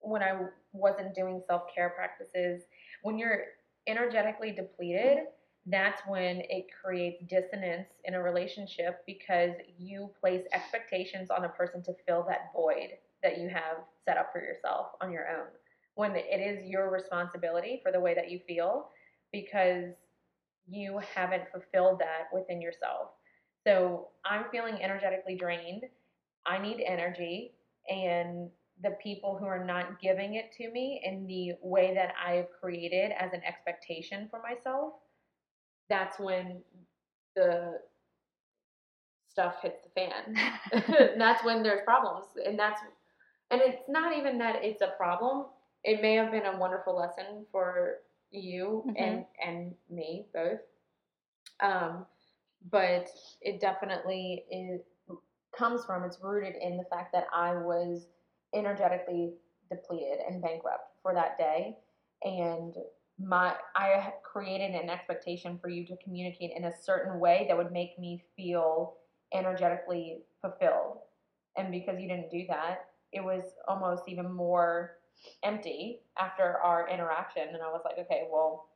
[0.00, 0.36] when I
[0.72, 2.62] wasn't doing self care practices,
[3.02, 3.44] when you're
[3.86, 5.18] energetically depleted,
[5.66, 11.82] that's when it creates dissonance in a relationship because you place expectations on a person
[11.84, 12.90] to fill that void
[13.22, 15.46] that you have set up for yourself on your own
[15.94, 18.88] when it is your responsibility for the way that you feel
[19.32, 19.94] because
[20.68, 23.10] you haven't fulfilled that within yourself.
[23.66, 25.84] So I'm feeling energetically drained.
[26.46, 27.52] I need energy,
[27.88, 28.50] and
[28.82, 33.12] the people who are not giving it to me in the way that I've created
[33.18, 34.94] as an expectation for myself,
[35.88, 36.62] that's when
[37.36, 37.80] the
[39.28, 40.36] stuff hits the fan.
[41.18, 42.26] that's when there's problems.
[42.44, 42.80] And that's
[43.50, 45.46] and it's not even that it's a problem.
[45.84, 47.98] It may have been a wonderful lesson for
[48.30, 48.96] you Mhm.
[48.96, 50.60] and and me both.
[51.60, 52.06] Um,
[52.70, 53.08] but
[53.40, 54.80] it definitely is
[55.56, 58.06] comes from it's rooted in the fact that I was
[58.54, 59.34] energetically
[59.70, 61.76] depleted and bankrupt for that day
[62.22, 62.74] and
[63.18, 67.72] my I created an expectation for you to communicate in a certain way that would
[67.72, 68.94] make me feel
[69.32, 70.98] energetically fulfilled.
[71.56, 74.96] And because you didn't do that it was almost even more
[75.44, 77.48] empty after our interaction.
[77.48, 78.68] And I was like okay well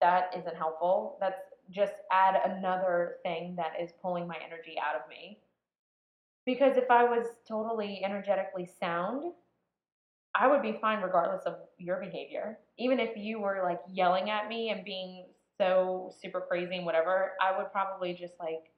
[0.00, 1.16] that isn't helpful.
[1.20, 5.38] That's just add another thing that is pulling my energy out of me.
[6.44, 9.32] Because if I was totally energetically sound,
[10.38, 12.58] I would be fine regardless of your behavior.
[12.78, 15.24] Even if you were like yelling at me and being
[15.56, 18.70] so super crazy and whatever, I would probably just like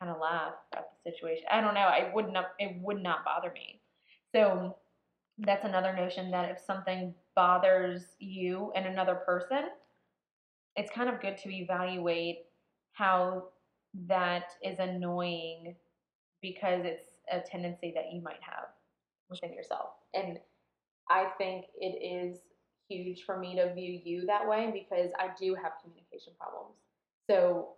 [0.00, 1.44] kind of laugh at the situation.
[1.50, 1.80] I don't know.
[1.80, 2.46] I would not.
[2.58, 3.80] It would not bother me.
[4.34, 4.76] So
[5.38, 9.68] that's another notion that if something bothers you and another person,
[10.74, 12.38] it's kind of good to evaluate
[12.92, 13.44] how
[14.08, 15.76] that is annoying
[16.42, 18.66] because it's a tendency that you might have
[19.30, 19.90] within yourself.
[20.14, 20.38] And
[21.08, 22.40] I think it is
[22.88, 26.76] huge for me to view you that way because I do have communication problems.
[27.28, 27.70] So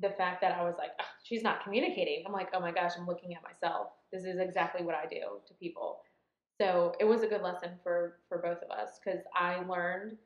[0.00, 2.92] the fact that I was like, "Ugh, she's not communicating, I'm like, oh my gosh,
[2.96, 3.88] I'm looking at myself.
[4.12, 6.02] This is exactly what I do to people.
[6.60, 10.16] So it was a good lesson for for both of us because I learned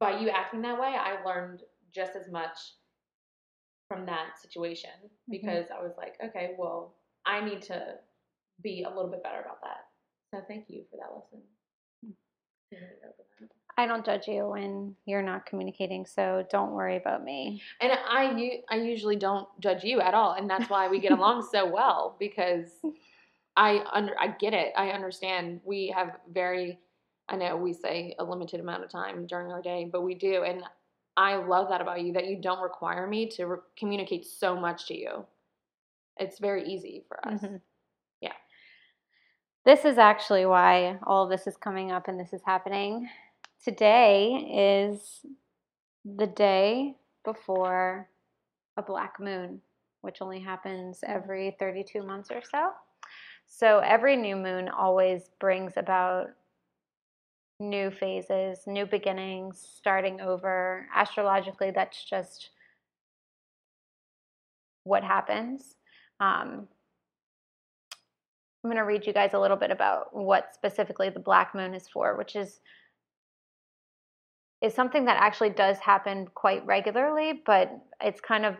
[0.00, 1.62] by you acting that way, I learned
[1.94, 2.58] just as much
[3.88, 5.30] from that situation mm-hmm.
[5.30, 7.94] because I was like, okay, well, I need to
[8.62, 9.86] be a little bit better about that.
[10.34, 11.42] So thank you for that lesson.
[12.02, 12.12] You
[12.72, 13.50] made it open that.
[13.80, 17.62] I don't judge you when you're not communicating, so don't worry about me.
[17.80, 21.46] And I, I usually don't judge you at all, and that's why we get along
[21.52, 22.66] so well because
[23.56, 24.72] I under I get it.
[24.76, 25.60] I understand.
[25.64, 26.80] We have very
[27.28, 30.42] I know we say a limited amount of time during our day, but we do,
[30.42, 30.64] and
[31.16, 34.86] I love that about you that you don't require me to re- communicate so much
[34.88, 35.24] to you.
[36.18, 37.40] It's very easy for us.
[37.40, 37.60] Mhm.
[39.64, 43.08] This is actually why all of this is coming up and this is happening.
[43.64, 45.24] Today is
[46.04, 48.06] the day before
[48.76, 49.62] a black moon,
[50.02, 52.72] which only happens every 32 months or so.
[53.46, 56.26] So every new moon always brings about
[57.58, 60.86] new phases, new beginnings, starting over.
[60.94, 62.50] Astrologically, that's just
[64.82, 65.76] what happens.
[66.20, 66.68] Um,
[68.64, 71.74] I'm going to read you guys a little bit about what specifically the black moon
[71.74, 72.60] is for, which is
[74.62, 78.54] is something that actually does happen quite regularly, but it's kind of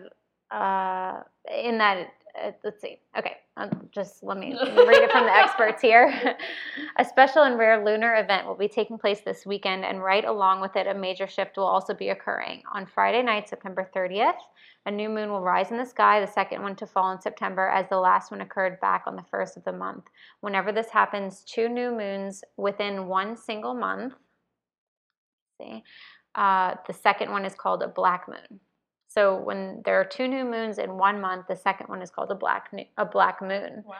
[0.51, 2.09] uh, in that.
[2.43, 2.99] Uh, let's see.
[3.17, 6.37] Okay, um, just let me read it from the experts here.
[6.99, 10.61] a special and rare lunar event will be taking place this weekend, and right along
[10.61, 12.63] with it, a major shift will also be occurring.
[12.73, 14.35] On Friday night, September 30th,
[14.87, 17.69] a new moon will rise in the sky, the second one to fall in September,
[17.69, 20.05] as the last one occurred back on the first of the month.
[20.41, 24.15] Whenever this happens, two new moons within one single month.
[25.61, 25.85] See,
[26.35, 28.61] uh, the second one is called a black moon.
[29.15, 32.33] So when there are two new moons in one month, the second one is called
[32.33, 33.85] a black a black moon.
[33.87, 33.97] Wow.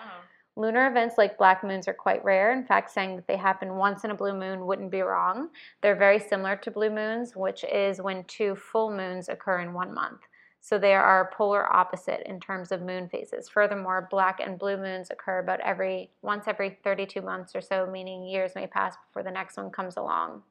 [0.57, 2.53] Lunar events like black moons are quite rare.
[2.53, 5.51] In fact, saying that they happen once in a blue moon wouldn't be wrong.
[5.83, 9.95] They're very similar to blue moons, which is when two full moons occur in one
[9.95, 10.23] month.
[10.61, 13.49] So they are polar opposite in terms of moon phases.
[13.49, 18.25] Furthermore, black and blue moons occur about every once every 32 months or so, meaning
[18.25, 20.43] years may pass before the next one comes along.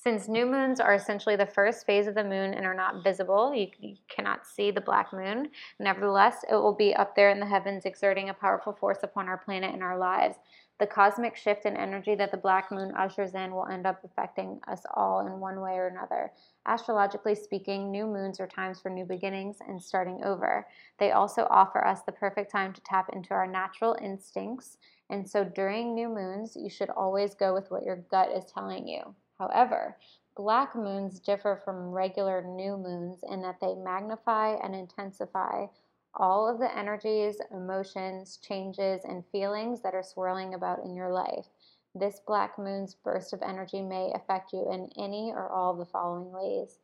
[0.00, 3.52] Since new moons are essentially the first phase of the moon and are not visible,
[3.52, 5.50] you, you cannot see the black moon.
[5.80, 9.38] Nevertheless, it will be up there in the heavens, exerting a powerful force upon our
[9.38, 10.36] planet and our lives.
[10.78, 14.60] The cosmic shift in energy that the black moon ushers in will end up affecting
[14.68, 16.30] us all in one way or another.
[16.64, 20.68] Astrologically speaking, new moons are times for new beginnings and starting over.
[21.00, 24.78] They also offer us the perfect time to tap into our natural instincts.
[25.10, 28.86] And so during new moons, you should always go with what your gut is telling
[28.86, 29.16] you.
[29.38, 29.96] However,
[30.36, 35.66] black moons differ from regular new moons in that they magnify and intensify
[36.14, 41.46] all of the energies, emotions, changes, and feelings that are swirling about in your life.
[41.94, 45.84] This black moon's burst of energy may affect you in any or all of the
[45.84, 46.78] following ways.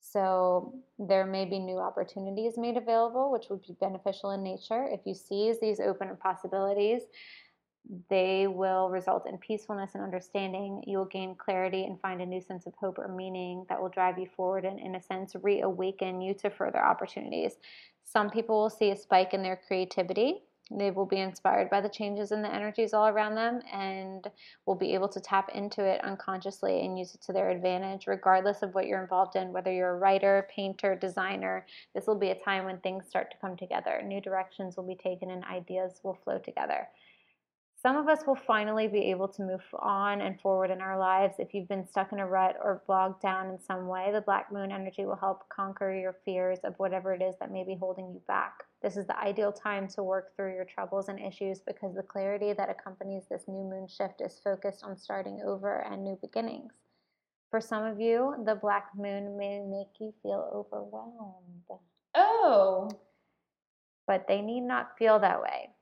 [0.00, 4.86] So, there may be new opportunities made available, which would be beneficial in nature.
[4.88, 7.02] If you seize these open possibilities,
[8.08, 10.82] they will result in peacefulness and understanding.
[10.86, 13.88] You will gain clarity and find a new sense of hope or meaning that will
[13.88, 17.58] drive you forward and, in a sense, reawaken you to further opportunities.
[18.04, 20.42] Some people will see a spike in their creativity.
[20.68, 24.26] They will be inspired by the changes in the energies all around them and
[24.66, 28.62] will be able to tap into it unconsciously and use it to their advantage, regardless
[28.62, 31.66] of what you're involved in, whether you're a writer, painter, designer.
[31.94, 34.02] This will be a time when things start to come together.
[34.04, 36.88] New directions will be taken and ideas will flow together.
[37.78, 41.34] Some of us will finally be able to move on and forward in our lives.
[41.38, 44.50] If you've been stuck in a rut or bogged down in some way, the black
[44.50, 48.08] moon energy will help conquer your fears of whatever it is that may be holding
[48.08, 48.64] you back.
[48.82, 52.54] This is the ideal time to work through your troubles and issues because the clarity
[52.54, 56.72] that accompanies this new moon shift is focused on starting over and new beginnings.
[57.50, 61.80] For some of you, the black moon may make you feel overwhelmed.
[62.14, 62.90] Oh,
[64.06, 65.75] But they need not feel that way.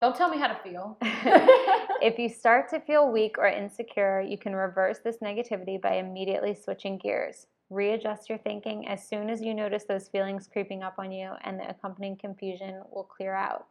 [0.00, 0.96] Don't tell me how to feel.
[1.02, 6.54] if you start to feel weak or insecure, you can reverse this negativity by immediately
[6.54, 7.46] switching gears.
[7.68, 11.60] Readjust your thinking as soon as you notice those feelings creeping up on you, and
[11.60, 13.66] the accompanying confusion will clear out.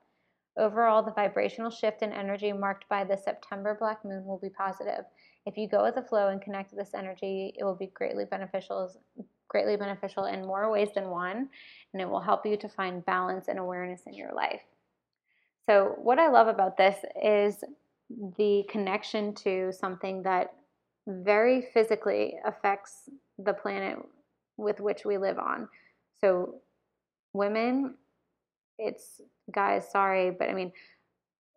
[0.57, 5.05] Overall, the vibrational shift in energy marked by the September black moon will be positive.
[5.45, 8.25] If you go with the flow and connect to this energy, it will be greatly
[8.25, 8.91] beneficial
[9.47, 11.49] greatly beneficial in more ways than one,
[11.93, 14.61] and it will help you to find balance and awareness in your life.
[15.69, 17.63] So, what I love about this is
[18.39, 20.55] the connection to something that
[21.05, 23.07] very physically affects
[23.37, 23.99] the planet
[24.57, 25.69] with which we live on.
[26.21, 26.55] So,
[27.33, 27.93] women,
[28.79, 30.71] it's guys, sorry, but I mean,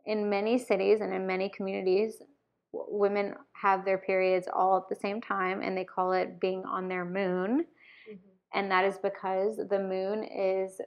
[0.04, 2.16] in many cities and in many communities,
[2.74, 6.86] women have their periods all at the same time and they call it being on
[6.86, 7.64] their moon.
[8.10, 8.28] Mm-hmm.
[8.52, 10.82] And that is because the moon is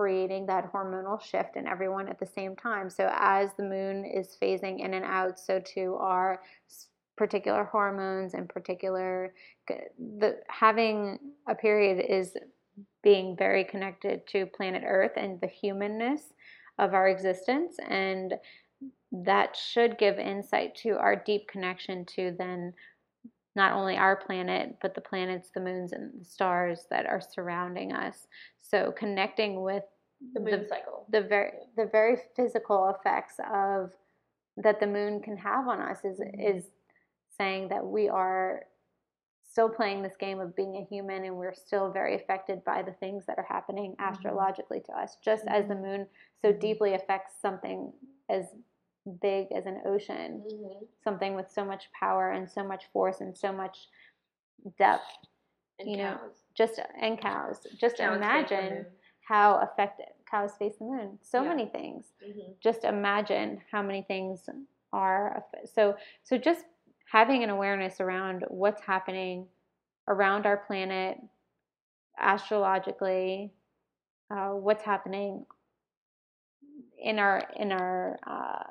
[0.00, 2.88] creating that hormonal shift in everyone at the same time.
[2.88, 6.40] So as the moon is phasing in and out, so too are
[7.18, 9.34] particular hormones and particular
[9.68, 12.34] the having a period is
[13.02, 16.32] being very connected to planet Earth and the humanness
[16.78, 18.32] of our existence and
[19.12, 22.72] that should give insight to our deep connection to then
[23.60, 27.92] not only our planet, but the planets, the moons, and the stars that are surrounding
[27.92, 28.26] us.
[28.62, 29.84] So connecting with
[30.32, 33.90] the moon the, cycle, the very the very physical effects of
[34.56, 36.40] that the moon can have on us is mm-hmm.
[36.40, 36.64] is
[37.36, 38.62] saying that we are
[39.50, 42.92] still playing this game of being a human and we're still very affected by the
[42.92, 44.14] things that are happening mm-hmm.
[44.14, 45.54] astrologically to us just mm-hmm.
[45.54, 45.84] as the mm-hmm.
[45.84, 46.06] moon
[46.40, 46.60] so mm-hmm.
[46.60, 47.92] deeply affects something
[48.30, 48.44] as
[49.20, 50.84] big as an ocean, mm-hmm.
[51.02, 53.88] something with so much power and so much force and so much
[54.78, 55.04] depth.
[55.78, 56.18] And you cows.
[56.20, 57.66] know, just and cows.
[57.78, 58.86] Just cows imagine
[59.26, 61.18] how affected cows face the moon.
[61.22, 61.48] So yeah.
[61.48, 62.06] many things.
[62.26, 62.52] Mm-hmm.
[62.62, 64.48] Just imagine how many things
[64.92, 65.96] are so.
[66.22, 66.64] So just
[67.10, 69.46] having an awareness around what's happening
[70.08, 71.18] around our planet,
[72.20, 73.52] astrologically,
[74.30, 75.44] uh, what's happening
[77.02, 78.70] in our in our uh,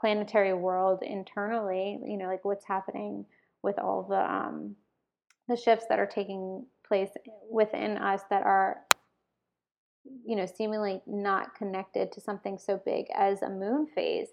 [0.00, 3.26] planetary world internally, you know, like what's happening
[3.62, 4.74] with all the um,
[5.48, 7.10] the shifts that are taking place
[7.50, 8.78] within us that are
[10.24, 14.28] you know seemingly not connected to something so big as a moon phase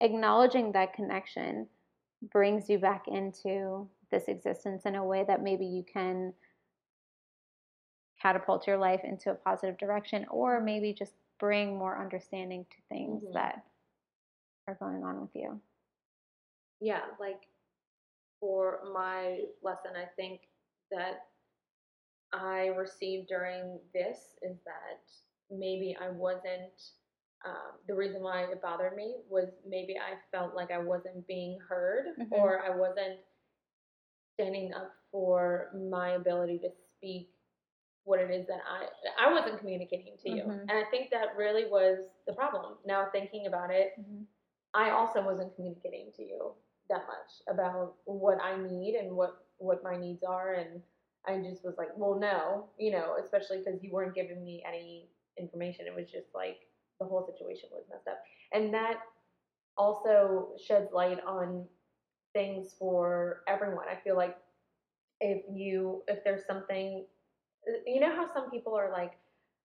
[0.00, 1.66] acknowledging that connection
[2.32, 6.32] brings you back into this existence in a way that maybe you can
[8.20, 13.22] catapult your life into a positive direction or maybe just bring more understanding to things
[13.22, 13.34] mm-hmm.
[13.34, 13.62] that
[14.66, 15.60] are going on with you.
[16.80, 17.40] Yeah, like
[18.40, 20.40] for my lesson, I think
[20.90, 21.26] that
[22.32, 25.00] I received during this is that
[25.50, 26.72] maybe I wasn't.
[27.46, 31.58] Um, the reason why it bothered me was maybe I felt like I wasn't being
[31.68, 32.32] heard mm-hmm.
[32.32, 33.18] or I wasn't
[34.32, 37.28] standing up for my ability to speak
[38.04, 40.42] what it is that I I wasn't communicating to you.
[40.42, 40.68] Mm-hmm.
[40.68, 42.74] And I think that really was the problem.
[42.86, 44.22] Now thinking about it, mm-hmm.
[44.74, 46.52] I also wasn't communicating to you
[46.90, 50.82] that much about what I need and what what my needs are and
[51.26, 55.08] I just was like, well, no, you know, especially because you weren't giving me any
[55.38, 55.86] information.
[55.86, 56.58] It was just like
[57.00, 58.18] the whole situation was messed up.
[58.52, 59.00] And that
[59.76, 61.64] also sheds light on
[62.34, 63.86] things for everyone.
[63.90, 64.36] I feel like
[65.20, 67.06] if you if there's something
[67.86, 69.12] you know how some people are like,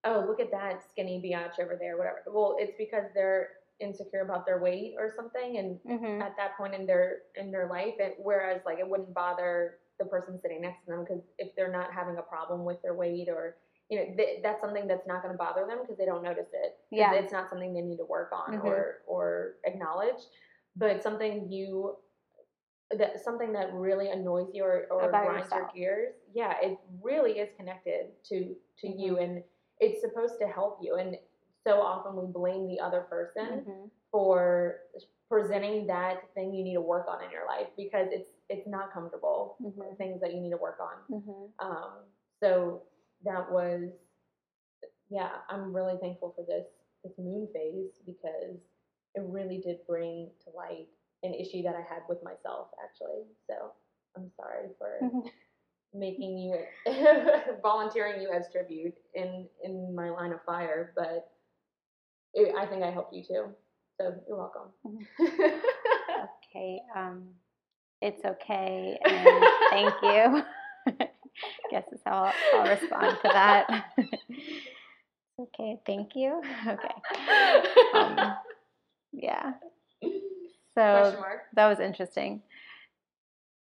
[0.06, 2.24] oh, look at that skinny biatch over there, whatever.
[2.28, 3.50] Well, it's because they're
[3.80, 6.22] insecure about their weight or something, and Mm-hmm.
[6.22, 10.06] at that point in their in their life, and whereas like it wouldn't bother the
[10.06, 13.28] person sitting next to them because if they're not having a problem with their weight
[13.30, 13.58] or
[13.90, 16.48] you know th- that's something that's not going to bother them because they don't notice
[16.54, 17.14] it Yeah.
[17.14, 18.66] it's not something they need to work on Mhm.
[18.66, 20.22] or or acknowledge,
[20.76, 21.98] but something you
[22.98, 26.16] that something that really annoys you or, or grinds your gears.
[26.34, 29.44] Yeah, it really is connected to to you, and
[29.80, 30.96] it's supposed to help you.
[30.96, 31.18] And
[31.66, 33.86] so often we blame the other person Mm-hmm.
[34.12, 34.76] for
[35.30, 38.92] presenting that thing you need to work on in your life because it's it's not
[38.94, 39.98] comfortable Mhm.
[39.98, 41.68] things that you need to work on Mm-hmm.
[41.68, 41.92] um,
[42.42, 42.82] so
[43.24, 43.92] that was
[45.10, 46.66] yeah i'm really thankful for this
[47.04, 48.58] this moon phase because
[49.16, 50.88] it really did bring to light
[51.24, 53.72] an issue that i had with myself actually so
[54.16, 55.28] i'm sorry for Mm-hmm.
[55.94, 56.56] making you
[57.64, 61.32] volunteering you as tribute in in my line of fire but
[62.48, 63.46] it, i think i helped you too
[64.00, 64.70] so you're welcome
[66.50, 66.82] Okay.
[66.96, 67.24] Um,
[68.02, 70.44] it's okay, and thank you.
[71.72, 73.86] Guess that's how I'll, I'll respond to that.
[75.40, 76.42] okay, thank you.
[76.68, 76.96] Okay.
[77.94, 78.34] Um,
[79.12, 79.54] yeah.
[80.76, 81.42] So mark.
[81.54, 82.42] that was interesting.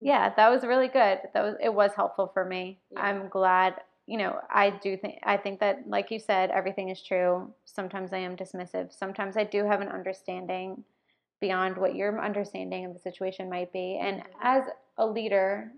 [0.00, 1.18] Yeah, that was really good.
[1.34, 2.78] That was it was helpful for me.
[2.92, 3.00] Yeah.
[3.00, 3.74] I'm glad.
[4.10, 7.54] You know, I do think I think that, like you said, everything is true.
[7.64, 8.92] Sometimes I am dismissive.
[8.92, 10.82] Sometimes I do have an understanding
[11.40, 13.98] beyond what your understanding of the situation might be.
[14.02, 14.64] And as
[14.98, 15.70] a leader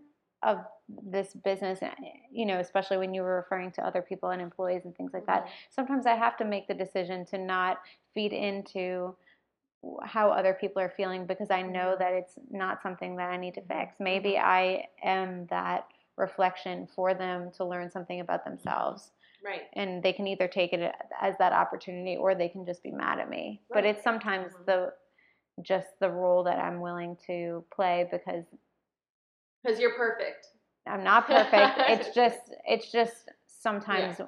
[0.42, 0.64] of
[1.12, 1.90] this business, eh,
[2.30, 5.26] you know, especially when you were referring to other people and employees and things like
[5.26, 7.80] that, sometimes I have to make the decision to not
[8.14, 9.14] feed into
[10.04, 11.98] how other people are feeling because I know Mhm.
[11.98, 14.00] that it's not something that I need to fix.
[14.00, 19.12] Maybe I am that reflection for them to learn something about themselves
[19.44, 22.90] right and they can either take it as that opportunity or they can just be
[22.90, 23.60] mad at me.
[23.72, 24.66] But it's sometimes Mhm.
[24.66, 24.94] the
[25.60, 28.44] just the role that I'm willing to play because
[29.62, 30.48] because you're perfect
[30.86, 31.78] I'm not perfect.
[31.88, 34.20] it's just it's just sometimes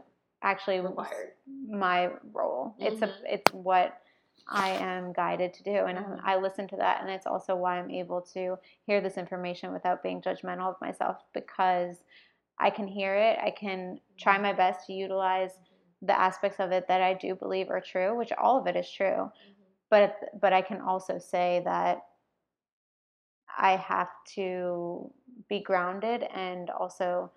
[0.43, 1.33] actually required
[1.67, 2.75] my role.
[2.79, 4.01] It's a it's what
[4.49, 6.21] I am guided to do, and Mhm.
[6.25, 10.03] I listen to that, and it's also why I'm able to hear this information without
[10.03, 12.05] being judgmental of myself because
[12.59, 13.39] I can hear it.
[13.41, 15.59] I can try my best to utilize
[16.03, 18.91] the aspects of it that I do believe are true, which all of it is
[18.91, 19.33] true.
[19.91, 22.07] But but I can also say that
[23.57, 25.13] I have to
[25.49, 27.33] be grounded and also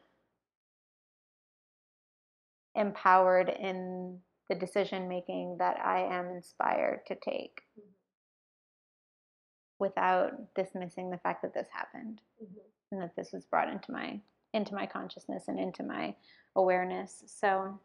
[2.76, 7.84] empowered in the decision making that I am inspired to take Mhm.
[9.80, 12.62] without dismissing the fact that this happened Mhm.
[12.92, 14.22] and that this was brought into my
[14.54, 16.16] into my consciousness and into my
[16.56, 17.24] awareness.
[17.28, 17.80] So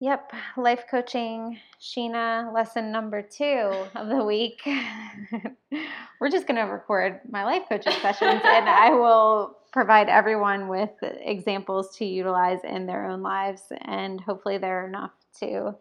[0.00, 4.60] Yep, life coaching, Sheena, lesson number two of the week.
[6.20, 10.90] We're just going to record my life coaching sessions and I will provide everyone with
[11.02, 15.74] examples to utilize in their own lives, and hopefully, they're enough to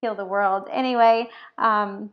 [0.00, 0.68] heal the world.
[0.72, 2.10] Anyway, um,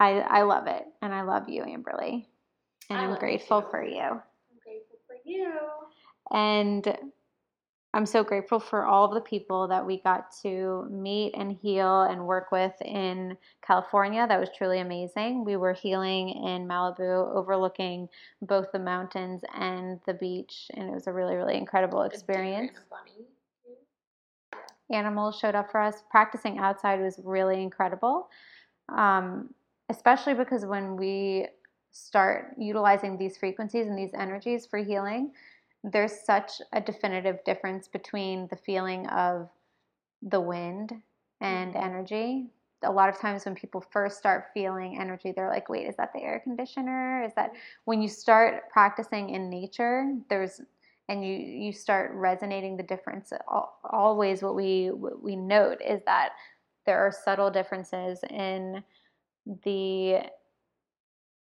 [0.00, 2.26] I, I love it, and I love you, Amberly,
[2.90, 4.00] and I I'm love you grateful for you.
[4.00, 4.20] I'm
[4.64, 5.52] grateful for you.
[6.32, 6.96] And
[7.98, 12.02] I'm so grateful for all of the people that we got to meet and heal
[12.02, 14.24] and work with in California.
[14.24, 15.44] That was truly amazing.
[15.44, 18.08] We were healing in Malibu, overlooking
[18.40, 22.70] both the mountains and the beach, and it was a really, really incredible experience.
[22.70, 23.26] and a bunny.
[24.92, 26.04] Animals showed up for us.
[26.08, 28.28] Practicing outside was really incredible,
[28.96, 29.52] um,
[29.88, 31.48] especially because when we
[31.90, 35.32] start utilizing these frequencies and these energies for healing,
[35.84, 39.48] there's such a definitive difference between the feeling of
[40.22, 41.02] the wind
[41.40, 41.82] and Mhm.
[41.82, 42.50] energy.
[42.82, 46.12] A lot of times when people first start feeling energy, they're like, wait, is that
[46.12, 47.22] the air conditioner?
[47.22, 50.60] Is that when you start practicing in nature, there's
[51.08, 53.32] and you you start resonating the difference.
[53.84, 56.34] Always what we what we note is that
[56.86, 58.84] there are subtle differences in
[59.64, 60.22] the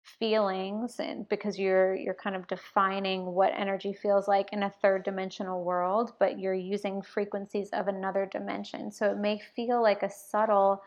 [0.05, 5.03] feelings and because you're you're kind of defining what energy feels like in a third
[5.03, 8.93] dimensional world but you're using frequencies of another dimension.
[8.93, 10.83] So it may feel like a subtle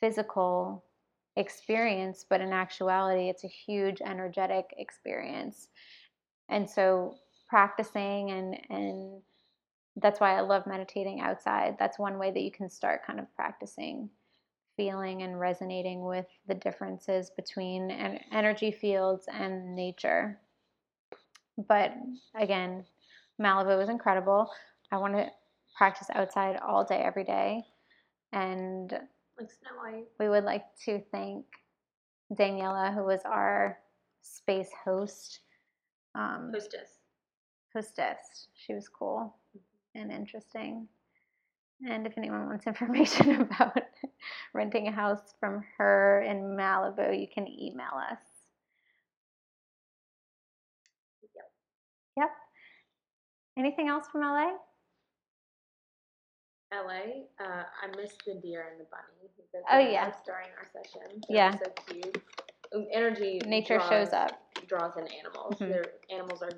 [0.00, 0.84] physical
[1.36, 5.68] experience but in actuality it's a huge energetic experience.
[6.48, 7.16] And so
[7.48, 9.22] practicing and and
[9.96, 11.76] that's why I love meditating outside.
[11.78, 14.10] That's one way that you can start kind of practicing
[14.76, 20.38] feeling and resonating with the differences between en- energy fields and nature.
[21.68, 21.94] But
[22.34, 22.84] again,
[23.40, 24.50] Malibu was incredible.
[24.92, 25.30] I want to
[25.76, 27.62] practice outside all day, every day.
[28.32, 28.90] And
[29.38, 31.44] Like we would like to thank
[32.32, 33.78] Daniela, who was our
[34.22, 35.40] space host,
[36.14, 36.98] um, Hostess.
[37.72, 38.48] hostess.
[38.54, 39.34] She was cool
[39.94, 40.88] and interesting.
[41.84, 43.76] And if anyone wants information about
[44.54, 48.18] renting a house from her in Malibu, you can email us.
[51.34, 51.50] Yep.
[52.16, 52.30] Yep.
[53.58, 54.52] Anything else from LA?
[56.72, 57.24] LA.
[57.40, 59.30] Uh, I missed the deer and the bunny.
[59.70, 60.12] Oh, yeah.
[60.24, 61.20] During our session.
[61.28, 61.56] Yeah.
[61.56, 62.22] So cute.
[62.74, 63.40] Um, Energy.
[63.46, 64.32] Nature shows up.
[64.66, 65.54] Draws in animals.
[65.58, 65.68] Mhm.
[65.70, 66.50] Their animals are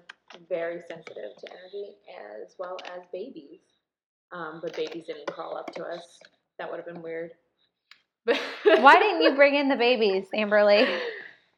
[0.49, 1.97] very sensitive to energy,
[2.43, 3.61] as well as babies.
[4.33, 6.19] Um, but babies didn't crawl up to us.
[6.59, 7.33] That would have been weird.
[8.65, 11.01] Why didn't you bring in the babies, Amberly?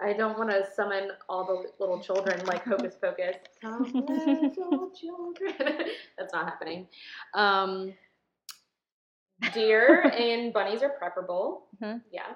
[0.02, 3.36] I don't want to summon all the little children like Hocus Pocus.
[3.60, 5.54] Come, little children.
[6.16, 6.86] That's not happening.
[7.34, 7.92] Um,
[9.52, 11.66] deer and bunnies are preferable.
[11.82, 12.00] Mhm.
[12.10, 12.34] Yeah.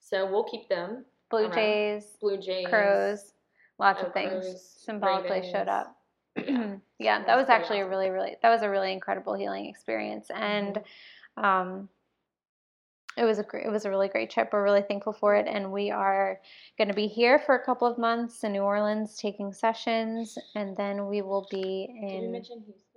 [0.00, 1.04] So we'll keep them.
[1.30, 1.54] Blue Around.
[1.54, 2.66] jays, Blue jays.
[2.66, 3.32] crows,
[3.78, 5.93] lots oh, of things crows, symbolically showed up.
[6.98, 7.24] Yeah.
[7.24, 10.80] that was actually a really, really that was a really incredible healing experience, and
[11.36, 11.88] um,
[13.16, 14.50] it was a great, it was a really great trip.
[14.52, 16.40] We're really thankful for it, and we are
[16.78, 20.76] going to be here for a couple of months in New Orleans taking sessions, and
[20.76, 22.93] then we will be Did you in mention Houston?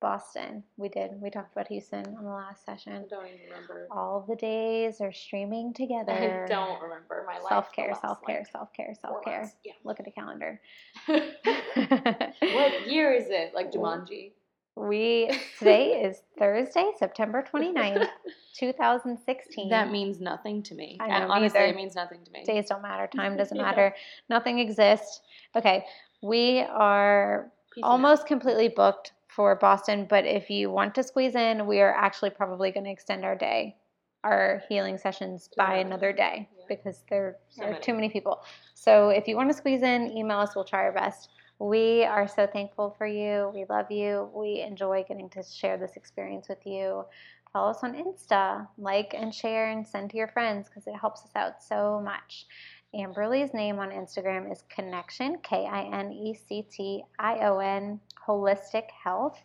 [0.00, 0.64] Boston.
[0.76, 1.20] We did.
[1.20, 2.92] We talked about Houston on the last session.
[2.94, 3.86] I don't even remember.
[3.90, 6.46] All the days are streaming together.
[6.46, 7.48] I don't remember my life.
[7.48, 9.52] Self care, self care, self care, self care.
[9.64, 9.72] Yeah.
[9.84, 10.60] Look at the calendar.
[11.06, 13.54] what year is it?
[13.54, 14.32] Like Jumanji?
[14.76, 18.08] We today is Thursday, September 29th,
[18.58, 19.68] 2016.
[19.68, 20.96] That means nothing to me.
[21.00, 21.72] I And know, honestly, neither.
[21.72, 22.44] it means nothing to me.
[22.44, 23.62] days don't matter, time doesn't Yeah.
[23.64, 23.94] matter,
[24.30, 25.20] nothing exists.
[25.54, 25.84] Okay,
[26.22, 27.90] we are Peace out.
[27.90, 32.30] almost completely booked for Boston, but if you want to squeeze in, we are actually
[32.30, 33.76] probably going to extend our day,
[34.24, 36.64] our healing sessions To by another another day Yeah.
[36.68, 37.82] because there, So there are many.
[37.84, 38.42] too many people.
[38.74, 41.30] So if you want to squeeze in, email us, we'll try our best.
[41.58, 43.50] We are so thankful for you.
[43.54, 44.30] We love you.
[44.34, 47.04] We enjoy getting to share this experience with you.
[47.52, 51.24] Follow us on Insta, like and share, and send to your friends because it helps
[51.24, 52.46] us out so much.
[52.94, 58.00] Amberly's name on Instagram is Kinection, K I N E C T I O N,
[58.26, 59.38] Holistic Health.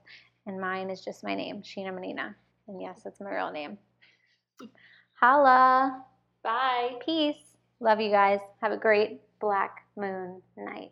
[0.48, 2.36] And mine is just my name, Sheena Manina.
[2.68, 3.78] And yes, that's my real name.
[5.14, 6.04] Holla.
[6.44, 6.96] Bye.
[7.04, 7.58] Peace.
[7.80, 8.40] Love you guys.
[8.62, 10.92] Have a great Black Moon night.